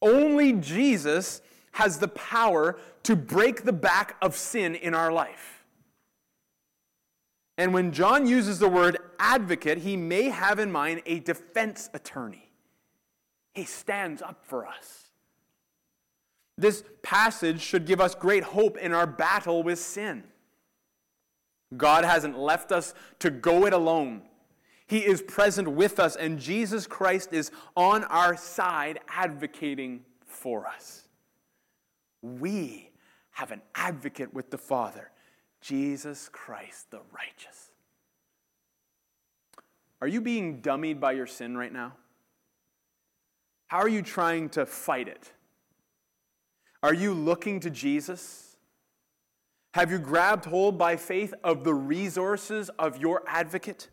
Only 0.00 0.54
Jesus 0.54 1.40
has 1.72 1.98
the 1.98 2.08
power 2.08 2.78
to 3.04 3.14
break 3.14 3.62
the 3.62 3.72
back 3.72 4.16
of 4.20 4.36
sin 4.36 4.74
in 4.74 4.94
our 4.94 5.12
life. 5.12 5.61
And 7.58 7.74
when 7.74 7.92
John 7.92 8.26
uses 8.26 8.58
the 8.58 8.68
word 8.68 8.98
advocate, 9.18 9.78
he 9.78 9.96
may 9.96 10.30
have 10.30 10.58
in 10.58 10.72
mind 10.72 11.02
a 11.06 11.20
defense 11.20 11.90
attorney. 11.92 12.50
He 13.54 13.64
stands 13.64 14.22
up 14.22 14.44
for 14.46 14.66
us. 14.66 15.10
This 16.56 16.84
passage 17.02 17.60
should 17.60 17.86
give 17.86 18.00
us 18.00 18.14
great 18.14 18.42
hope 18.42 18.78
in 18.78 18.92
our 18.92 19.06
battle 19.06 19.62
with 19.62 19.78
sin. 19.78 20.24
God 21.76 22.04
hasn't 22.04 22.38
left 22.38 22.72
us 22.72 22.94
to 23.20 23.30
go 23.30 23.66
it 23.66 23.72
alone. 23.72 24.22
He 24.86 24.98
is 24.98 25.22
present 25.22 25.68
with 25.68 25.98
us, 25.98 26.16
and 26.16 26.38
Jesus 26.38 26.86
Christ 26.86 27.32
is 27.32 27.50
on 27.76 28.04
our 28.04 28.36
side 28.36 29.00
advocating 29.08 30.04
for 30.26 30.66
us. 30.66 31.08
We 32.20 32.90
have 33.30 33.52
an 33.52 33.62
advocate 33.74 34.34
with 34.34 34.50
the 34.50 34.58
Father 34.58 35.11
Jesus 35.62 36.28
Christ 36.30 36.90
the 36.90 37.00
righteous. 37.14 37.70
Are 40.00 40.08
you 40.08 40.20
being 40.20 40.60
dummied 40.60 41.00
by 41.00 41.12
your 41.12 41.26
sin 41.26 41.56
right 41.56 41.72
now? 41.72 41.94
How 43.68 43.78
are 43.78 43.88
you 43.88 44.02
trying 44.02 44.50
to 44.50 44.66
fight 44.66 45.08
it? 45.08 45.32
Are 46.82 46.92
you 46.92 47.14
looking 47.14 47.60
to 47.60 47.70
Jesus? 47.70 48.56
Have 49.74 49.90
you 49.90 49.98
grabbed 49.98 50.44
hold 50.44 50.76
by 50.76 50.96
faith 50.96 51.32
of 51.42 51.64
the 51.64 51.72
resources 51.72 52.68
of 52.78 52.98
your 52.98 53.22
advocate? 53.26 53.88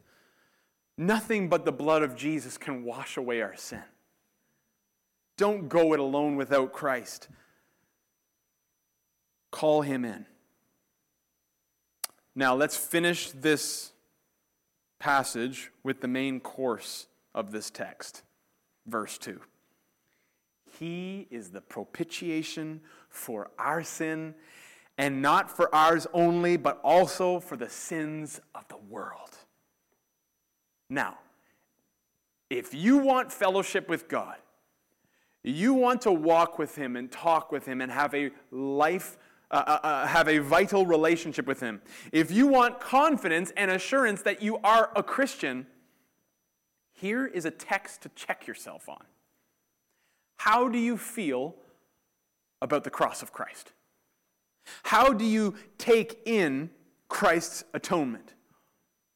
Nothing 0.97 1.47
but 1.47 1.63
the 1.63 1.71
blood 1.71 2.01
of 2.01 2.15
Jesus 2.15 2.57
can 2.57 2.83
wash 2.83 3.15
away 3.15 3.41
our 3.41 3.55
sin. 3.55 3.83
Don't 5.37 5.69
go 5.69 5.93
it 5.93 5.99
alone 5.99 6.35
without 6.35 6.73
Christ. 6.73 7.29
Call 9.51 9.83
him 9.83 10.03
in. 10.03 10.25
Now, 12.39 12.55
let's 12.55 12.77
finish 12.77 13.31
this 13.31 13.91
passage 14.97 15.71
with 15.83 15.99
the 15.99 16.07
main 16.07 16.39
course 16.39 17.07
of 17.35 17.51
this 17.51 17.69
text. 17.69 18.23
Verse 18.87 19.17
2. 19.17 19.41
He 20.79 21.27
is 21.31 21.49
the 21.49 21.59
propitiation 21.59 22.79
for 23.09 23.51
our 23.59 23.83
sin, 23.83 24.35
and 24.97 25.21
not 25.21 25.51
for 25.51 25.75
ours 25.75 26.07
only, 26.13 26.55
but 26.55 26.79
also 26.81 27.41
for 27.41 27.57
the 27.57 27.67
sins 27.67 28.39
of 28.55 28.65
the 28.69 28.77
world. 28.77 29.37
Now, 30.89 31.17
if 32.49 32.73
you 32.73 32.99
want 32.99 33.33
fellowship 33.33 33.89
with 33.89 34.07
God, 34.07 34.37
you 35.43 35.73
want 35.73 36.03
to 36.03 36.11
walk 36.13 36.57
with 36.57 36.77
Him 36.77 36.95
and 36.95 37.11
talk 37.11 37.51
with 37.51 37.65
Him 37.65 37.81
and 37.81 37.91
have 37.91 38.15
a 38.15 38.31
life 38.49 39.17
uh, 39.51 39.63
uh, 39.65 39.79
uh, 39.83 40.07
have 40.07 40.27
a 40.27 40.37
vital 40.37 40.85
relationship 40.85 41.47
with 41.47 41.59
Him. 41.59 41.81
If 42.11 42.31
you 42.31 42.47
want 42.47 42.79
confidence 42.79 43.51
and 43.57 43.71
assurance 43.71 44.21
that 44.21 44.41
you 44.41 44.57
are 44.59 44.91
a 44.95 45.01
Christian, 45.01 45.65
here 46.93 47.25
is 47.25 47.45
a 47.45 47.51
text 47.51 48.01
to 48.01 48.09
check 48.09 48.45
yourself 48.45 48.87
on. 48.87 49.03
How 50.37 50.69
do 50.69 50.77
you 50.77 50.97
feel 50.97 51.55
about 52.61 52.83
the 52.83 52.89
cross 52.89 53.21
of 53.21 53.31
Christ? 53.31 53.71
How 54.83 55.13
do 55.13 55.25
you 55.25 55.55
take 55.77 56.21
in 56.25 56.69
Christ's 57.07 57.63
atonement? 57.73 58.35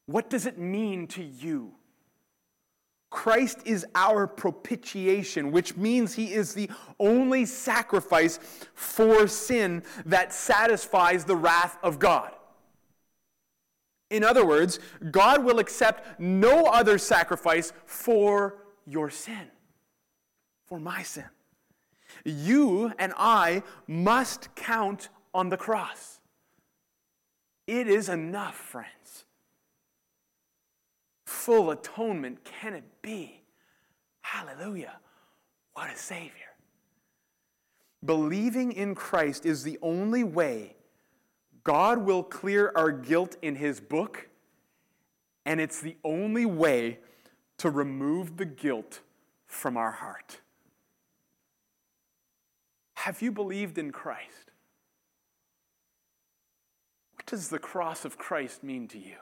What 0.05 0.29
does 0.29 0.45
it 0.45 0.57
mean 0.57 1.07
to 1.07 1.23
you? 1.23 1.75
Christ 3.13 3.59
is 3.63 3.85
our 3.93 4.25
propitiation, 4.25 5.51
which 5.51 5.77
means 5.77 6.15
he 6.15 6.33
is 6.33 6.55
the 6.55 6.67
only 6.99 7.45
sacrifice 7.45 8.39
for 8.73 9.27
sin 9.27 9.83
that 10.07 10.33
satisfies 10.33 11.23
the 11.23 11.35
wrath 11.35 11.77
of 11.83 11.99
God. 11.99 12.31
In 14.09 14.23
other 14.23 14.43
words, 14.43 14.79
God 15.11 15.43
will 15.43 15.59
accept 15.59 16.19
no 16.19 16.65
other 16.65 16.97
sacrifice 16.97 17.71
for 17.85 18.57
your 18.87 19.11
sin, 19.11 19.51
for 20.65 20.79
my 20.79 21.03
sin. 21.03 21.29
You 22.25 22.93
and 22.97 23.13
I 23.15 23.61
must 23.85 24.55
count 24.55 25.09
on 25.35 25.49
the 25.49 25.57
cross. 25.57 26.19
It 27.67 27.87
is 27.87 28.09
enough, 28.09 28.55
friends. 28.55 29.25
Full 31.33 31.71
atonement 31.71 32.45
can 32.45 32.73
it 32.73 33.01
be? 33.01 33.41
Hallelujah. 34.21 34.93
What 35.73 35.89
a 35.89 35.97
Savior. 35.97 36.53
Believing 38.05 38.71
in 38.71 38.95
Christ 38.95 39.45
is 39.45 39.63
the 39.63 39.77
only 39.81 40.23
way 40.23 40.75
God 41.63 41.97
will 42.05 42.23
clear 42.23 42.71
our 42.75 42.91
guilt 42.91 43.35
in 43.41 43.55
His 43.55 43.81
book, 43.81 44.29
and 45.45 45.59
it's 45.59 45.81
the 45.81 45.97
only 46.05 46.45
way 46.45 46.99
to 47.57 47.69
remove 47.69 48.37
the 48.37 48.45
guilt 48.45 49.01
from 49.45 49.75
our 49.75 49.91
heart. 49.91 50.39
Have 52.93 53.21
you 53.21 53.33
believed 53.33 53.77
in 53.77 53.91
Christ? 53.91 54.51
What 57.15 57.25
does 57.25 57.49
the 57.49 57.59
cross 57.59 58.05
of 58.05 58.17
Christ 58.17 58.63
mean 58.63 58.87
to 58.89 58.99
you? 58.99 59.17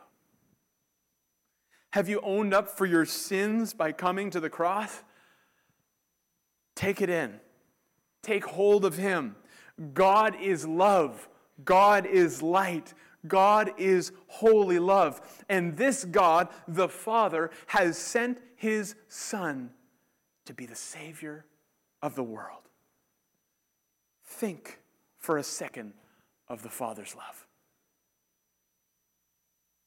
Have 1.92 2.08
you 2.08 2.22
owned 2.22 2.54
up 2.54 2.70
for 2.70 2.86
your 2.86 3.06
sins 3.06 3.74
by 3.74 3.92
coming 3.92 4.30
to 4.32 4.40
the 4.40 4.50
cross? 4.50 5.04
Take 6.74 7.02
it 7.02 7.10
in. 7.10 7.40
Take 8.24 8.46
hold 8.46 8.86
of 8.86 8.98
Him. 8.98 9.36
God 9.94 10.36
is 10.42 10.66
love. 10.66 11.28
God 11.66 12.06
is 12.06 12.42
light. 12.42 12.94
God 13.28 13.72
is 13.78 14.14
holy 14.28 14.80
love. 14.80 15.22
And 15.50 15.76
this 15.76 16.06
God, 16.06 16.48
the 16.68 16.88
Father, 16.88 17.52
has 17.68 17.98
sent 17.98 18.40
His 18.56 18.96
Son 19.10 19.72
to 20.46 20.54
be 20.54 20.66
the 20.66 20.76
Savior 20.76 21.46
of 22.02 22.16
the 22.16 22.24
world. 22.24 22.70
Think 24.26 24.80
for 25.18 25.38
a 25.38 25.44
second 25.44 25.94
of 26.48 26.64
the 26.64 26.70
Father's 26.70 27.16
love, 27.16 27.46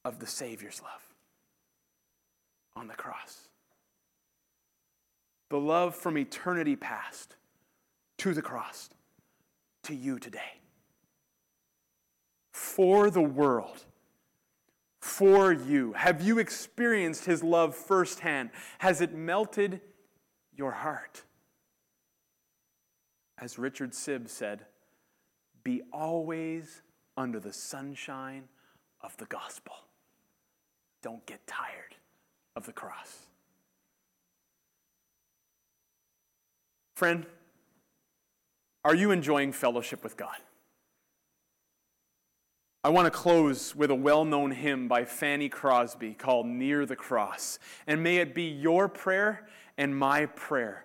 of 0.05 0.19
the 0.19 0.27
Savior's 0.27 0.83
love 0.83 1.14
on 2.77 2.89
the 2.89 2.95
cross. 2.95 3.49
The 5.51 5.59
love 5.59 5.95
from 5.95 6.19
eternity 6.19 6.77
past 6.77 7.37
to 8.19 8.35
the 8.35 8.43
cross 8.43 8.91
to 9.85 9.95
you 9.95 10.19
today. 10.19 10.61
For 12.53 13.11
the 13.11 13.21
world, 13.21 13.85
for 15.01 15.53
you. 15.53 15.93
Have 15.93 16.23
you 16.23 16.39
experienced 16.39 17.27
his 17.27 17.43
love 17.43 17.75
firsthand? 17.75 18.51
Has 18.79 19.01
it 19.01 19.15
melted 19.15 19.81
your 20.57 20.73
heart? 20.73 21.23
As 23.39 23.59
Richard 23.59 23.93
Sibbes 23.93 24.31
said, 24.31 24.65
be 25.63 25.83
always 25.93 26.83
under 27.17 27.39
the 27.39 27.53
sunshine 27.53 28.45
of 29.01 29.17
the 29.19 29.27
gospel. 29.27 29.75
Don't 31.03 31.25
get 31.27 31.47
tired 31.47 31.97
of 32.57 32.67
the 32.67 32.73
cross. 32.73 33.27
Friend, 36.95 37.27
are 38.85 38.95
you 38.95 39.11
enjoying 39.11 39.53
fellowship 39.53 40.05
with 40.05 40.17
God? 40.17 40.37
I 42.85 42.91
want 42.91 43.07
to 43.07 43.11
close 43.11 43.75
with 43.75 43.91
a 43.91 43.95
well 43.95 44.27
known 44.27 44.51
hymn 44.51 44.89
by 44.89 45.07
Fanny 45.07 45.49
Crosby 45.49 46.13
called 46.13 46.47
Near 46.47 46.85
the 46.85 46.95
Cross. 46.95 47.59
And 47.87 48.03
may 48.03 48.19
it 48.19 48.35
be 48.35 48.45
your 48.45 48.89
prayer 48.89 49.49
and 49.79 49.97
my 49.97 50.27
prayer 50.27 50.85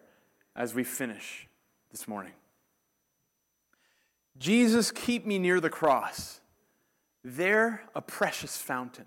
as 0.55 0.73
we 0.73 0.85
finish 0.85 1.47
this 1.91 2.07
morning. 2.07 2.31
Jesus, 4.37 4.91
keep 4.91 5.25
me 5.25 5.37
near 5.37 5.59
the 5.59 5.69
cross, 5.69 6.39
there 7.23 7.83
a 7.93 8.01
precious 8.01 8.57
fountain. 8.57 9.05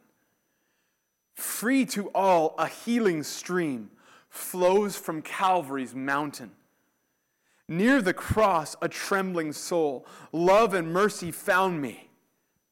Free 1.35 1.85
to 1.87 2.09
all, 2.11 2.55
a 2.59 2.67
healing 2.69 3.23
stream 3.23 3.91
flows 4.29 4.97
from 4.97 5.23
Calvary's 5.23 5.95
mountain. 5.95 6.53
Near 7.69 8.03
the 8.03 8.15
cross, 8.15 8.77
a 8.83 8.89
trembling 8.89 9.53
soul, 9.53 10.07
love 10.33 10.75
and 10.75 10.93
mercy 10.93 11.31
found 11.31 11.81
me. 11.81 12.11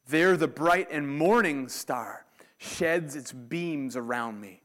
There, 0.09 0.37
the 0.37 0.49
bright 0.49 0.89
and 0.91 1.09
morning 1.09 1.69
star 1.69 2.27
sheds 2.59 3.17
its 3.17 3.33
beams 3.33 3.97
around 3.97 4.41
me. 4.41 4.63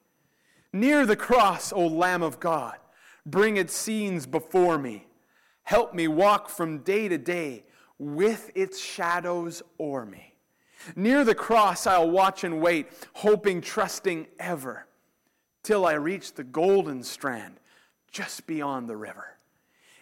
Near 0.74 1.06
the 1.06 1.16
cross, 1.16 1.72
O 1.72 1.88
Lamb 1.88 2.22
of 2.22 2.40
God, 2.40 2.78
bring 3.26 3.56
its 3.56 3.74
scenes 3.74 4.26
before 4.26 4.78
me. 4.78 5.08
Help 5.64 5.94
me 5.94 6.08
walk 6.08 6.50
from 6.50 6.80
day 6.80 7.08
to 7.08 7.18
day 7.18 7.64
with 7.98 8.52
its 8.56 8.80
shadows 8.80 9.64
o'er 9.80 10.06
me. 10.06 10.35
Near 10.96 11.24
the 11.24 11.36
cross, 11.36 11.88
I'll 11.88 12.10
watch 12.10 12.44
and 12.44 12.62
wait, 12.62 12.88
hoping, 13.14 13.62
trusting 13.62 14.28
ever, 14.40 14.88
till 15.64 15.86
I 15.86 15.94
reach 15.94 16.34
the 16.34 16.44
golden 16.44 17.04
strand 17.04 17.60
just 18.12 18.48
beyond 18.48 18.88
the 18.88 18.98
river. 18.98 19.26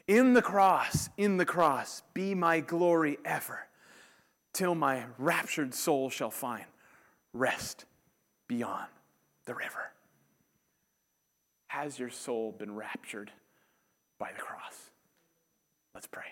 In 0.07 0.33
the 0.33 0.41
cross, 0.41 1.09
in 1.17 1.37
the 1.37 1.45
cross, 1.45 2.03
be 2.13 2.35
my 2.35 2.59
glory 2.59 3.17
ever, 3.23 3.67
till 4.53 4.75
my 4.75 5.05
raptured 5.17 5.73
soul 5.73 6.09
shall 6.09 6.31
find 6.31 6.65
rest 7.33 7.85
beyond 8.47 8.87
the 9.45 9.55
river. 9.55 9.91
Has 11.67 11.97
your 11.97 12.09
soul 12.09 12.51
been 12.51 12.75
raptured 12.75 13.31
by 14.19 14.31
the 14.31 14.41
cross? 14.41 14.91
Let's 15.95 16.07
pray. 16.07 16.25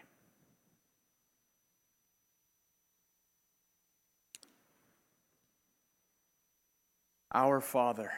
Our 7.34 7.62
Father, 7.62 8.12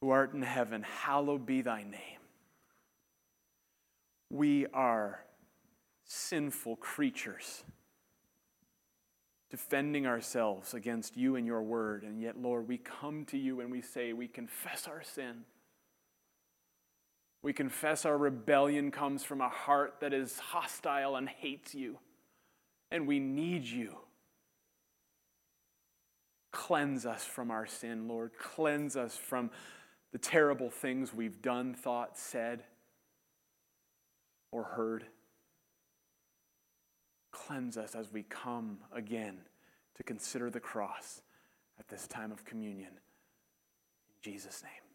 who 0.00 0.10
art 0.10 0.32
in 0.32 0.42
heaven, 0.42 0.82
hallowed 0.82 1.46
be 1.46 1.62
thy 1.62 1.82
name. 1.82 2.20
We 4.30 4.66
are 4.66 5.20
sinful 6.04 6.76
creatures 6.76 7.64
defending 9.50 10.06
ourselves 10.06 10.74
against 10.74 11.16
you 11.16 11.36
and 11.36 11.46
your 11.46 11.62
word. 11.62 12.02
And 12.02 12.20
yet, 12.20 12.36
Lord, 12.36 12.68
we 12.68 12.78
come 12.78 13.24
to 13.26 13.38
you 13.38 13.60
and 13.60 13.70
we 13.70 13.80
say, 13.80 14.12
we 14.12 14.28
confess 14.28 14.88
our 14.88 15.02
sin. 15.02 15.44
We 17.42 17.52
confess 17.52 18.04
our 18.04 18.18
rebellion 18.18 18.90
comes 18.90 19.22
from 19.22 19.40
a 19.40 19.48
heart 19.48 19.94
that 20.00 20.12
is 20.12 20.38
hostile 20.38 21.16
and 21.16 21.28
hates 21.28 21.74
you. 21.74 21.98
And 22.90 23.06
we 23.06 23.20
need 23.20 23.64
you. 23.64 23.96
Cleanse 26.52 27.04
us 27.06 27.24
from 27.24 27.50
our 27.50 27.66
sin, 27.66 28.08
Lord. 28.08 28.32
Cleanse 28.38 28.96
us 28.96 29.16
from 29.16 29.50
the 30.12 30.18
terrible 30.18 30.70
things 30.70 31.12
we've 31.12 31.42
done, 31.42 31.74
thought, 31.74 32.16
said 32.16 32.62
or 34.50 34.62
heard. 34.62 35.04
Cleanse 37.30 37.76
us 37.76 37.94
as 37.94 38.10
we 38.12 38.22
come 38.22 38.78
again 38.92 39.38
to 39.96 40.02
consider 40.02 40.50
the 40.50 40.60
cross 40.60 41.20
at 41.78 41.88
this 41.88 42.06
time 42.06 42.32
of 42.32 42.44
communion. 42.44 42.92
In 42.92 44.22
Jesus' 44.22 44.62
name. 44.62 44.85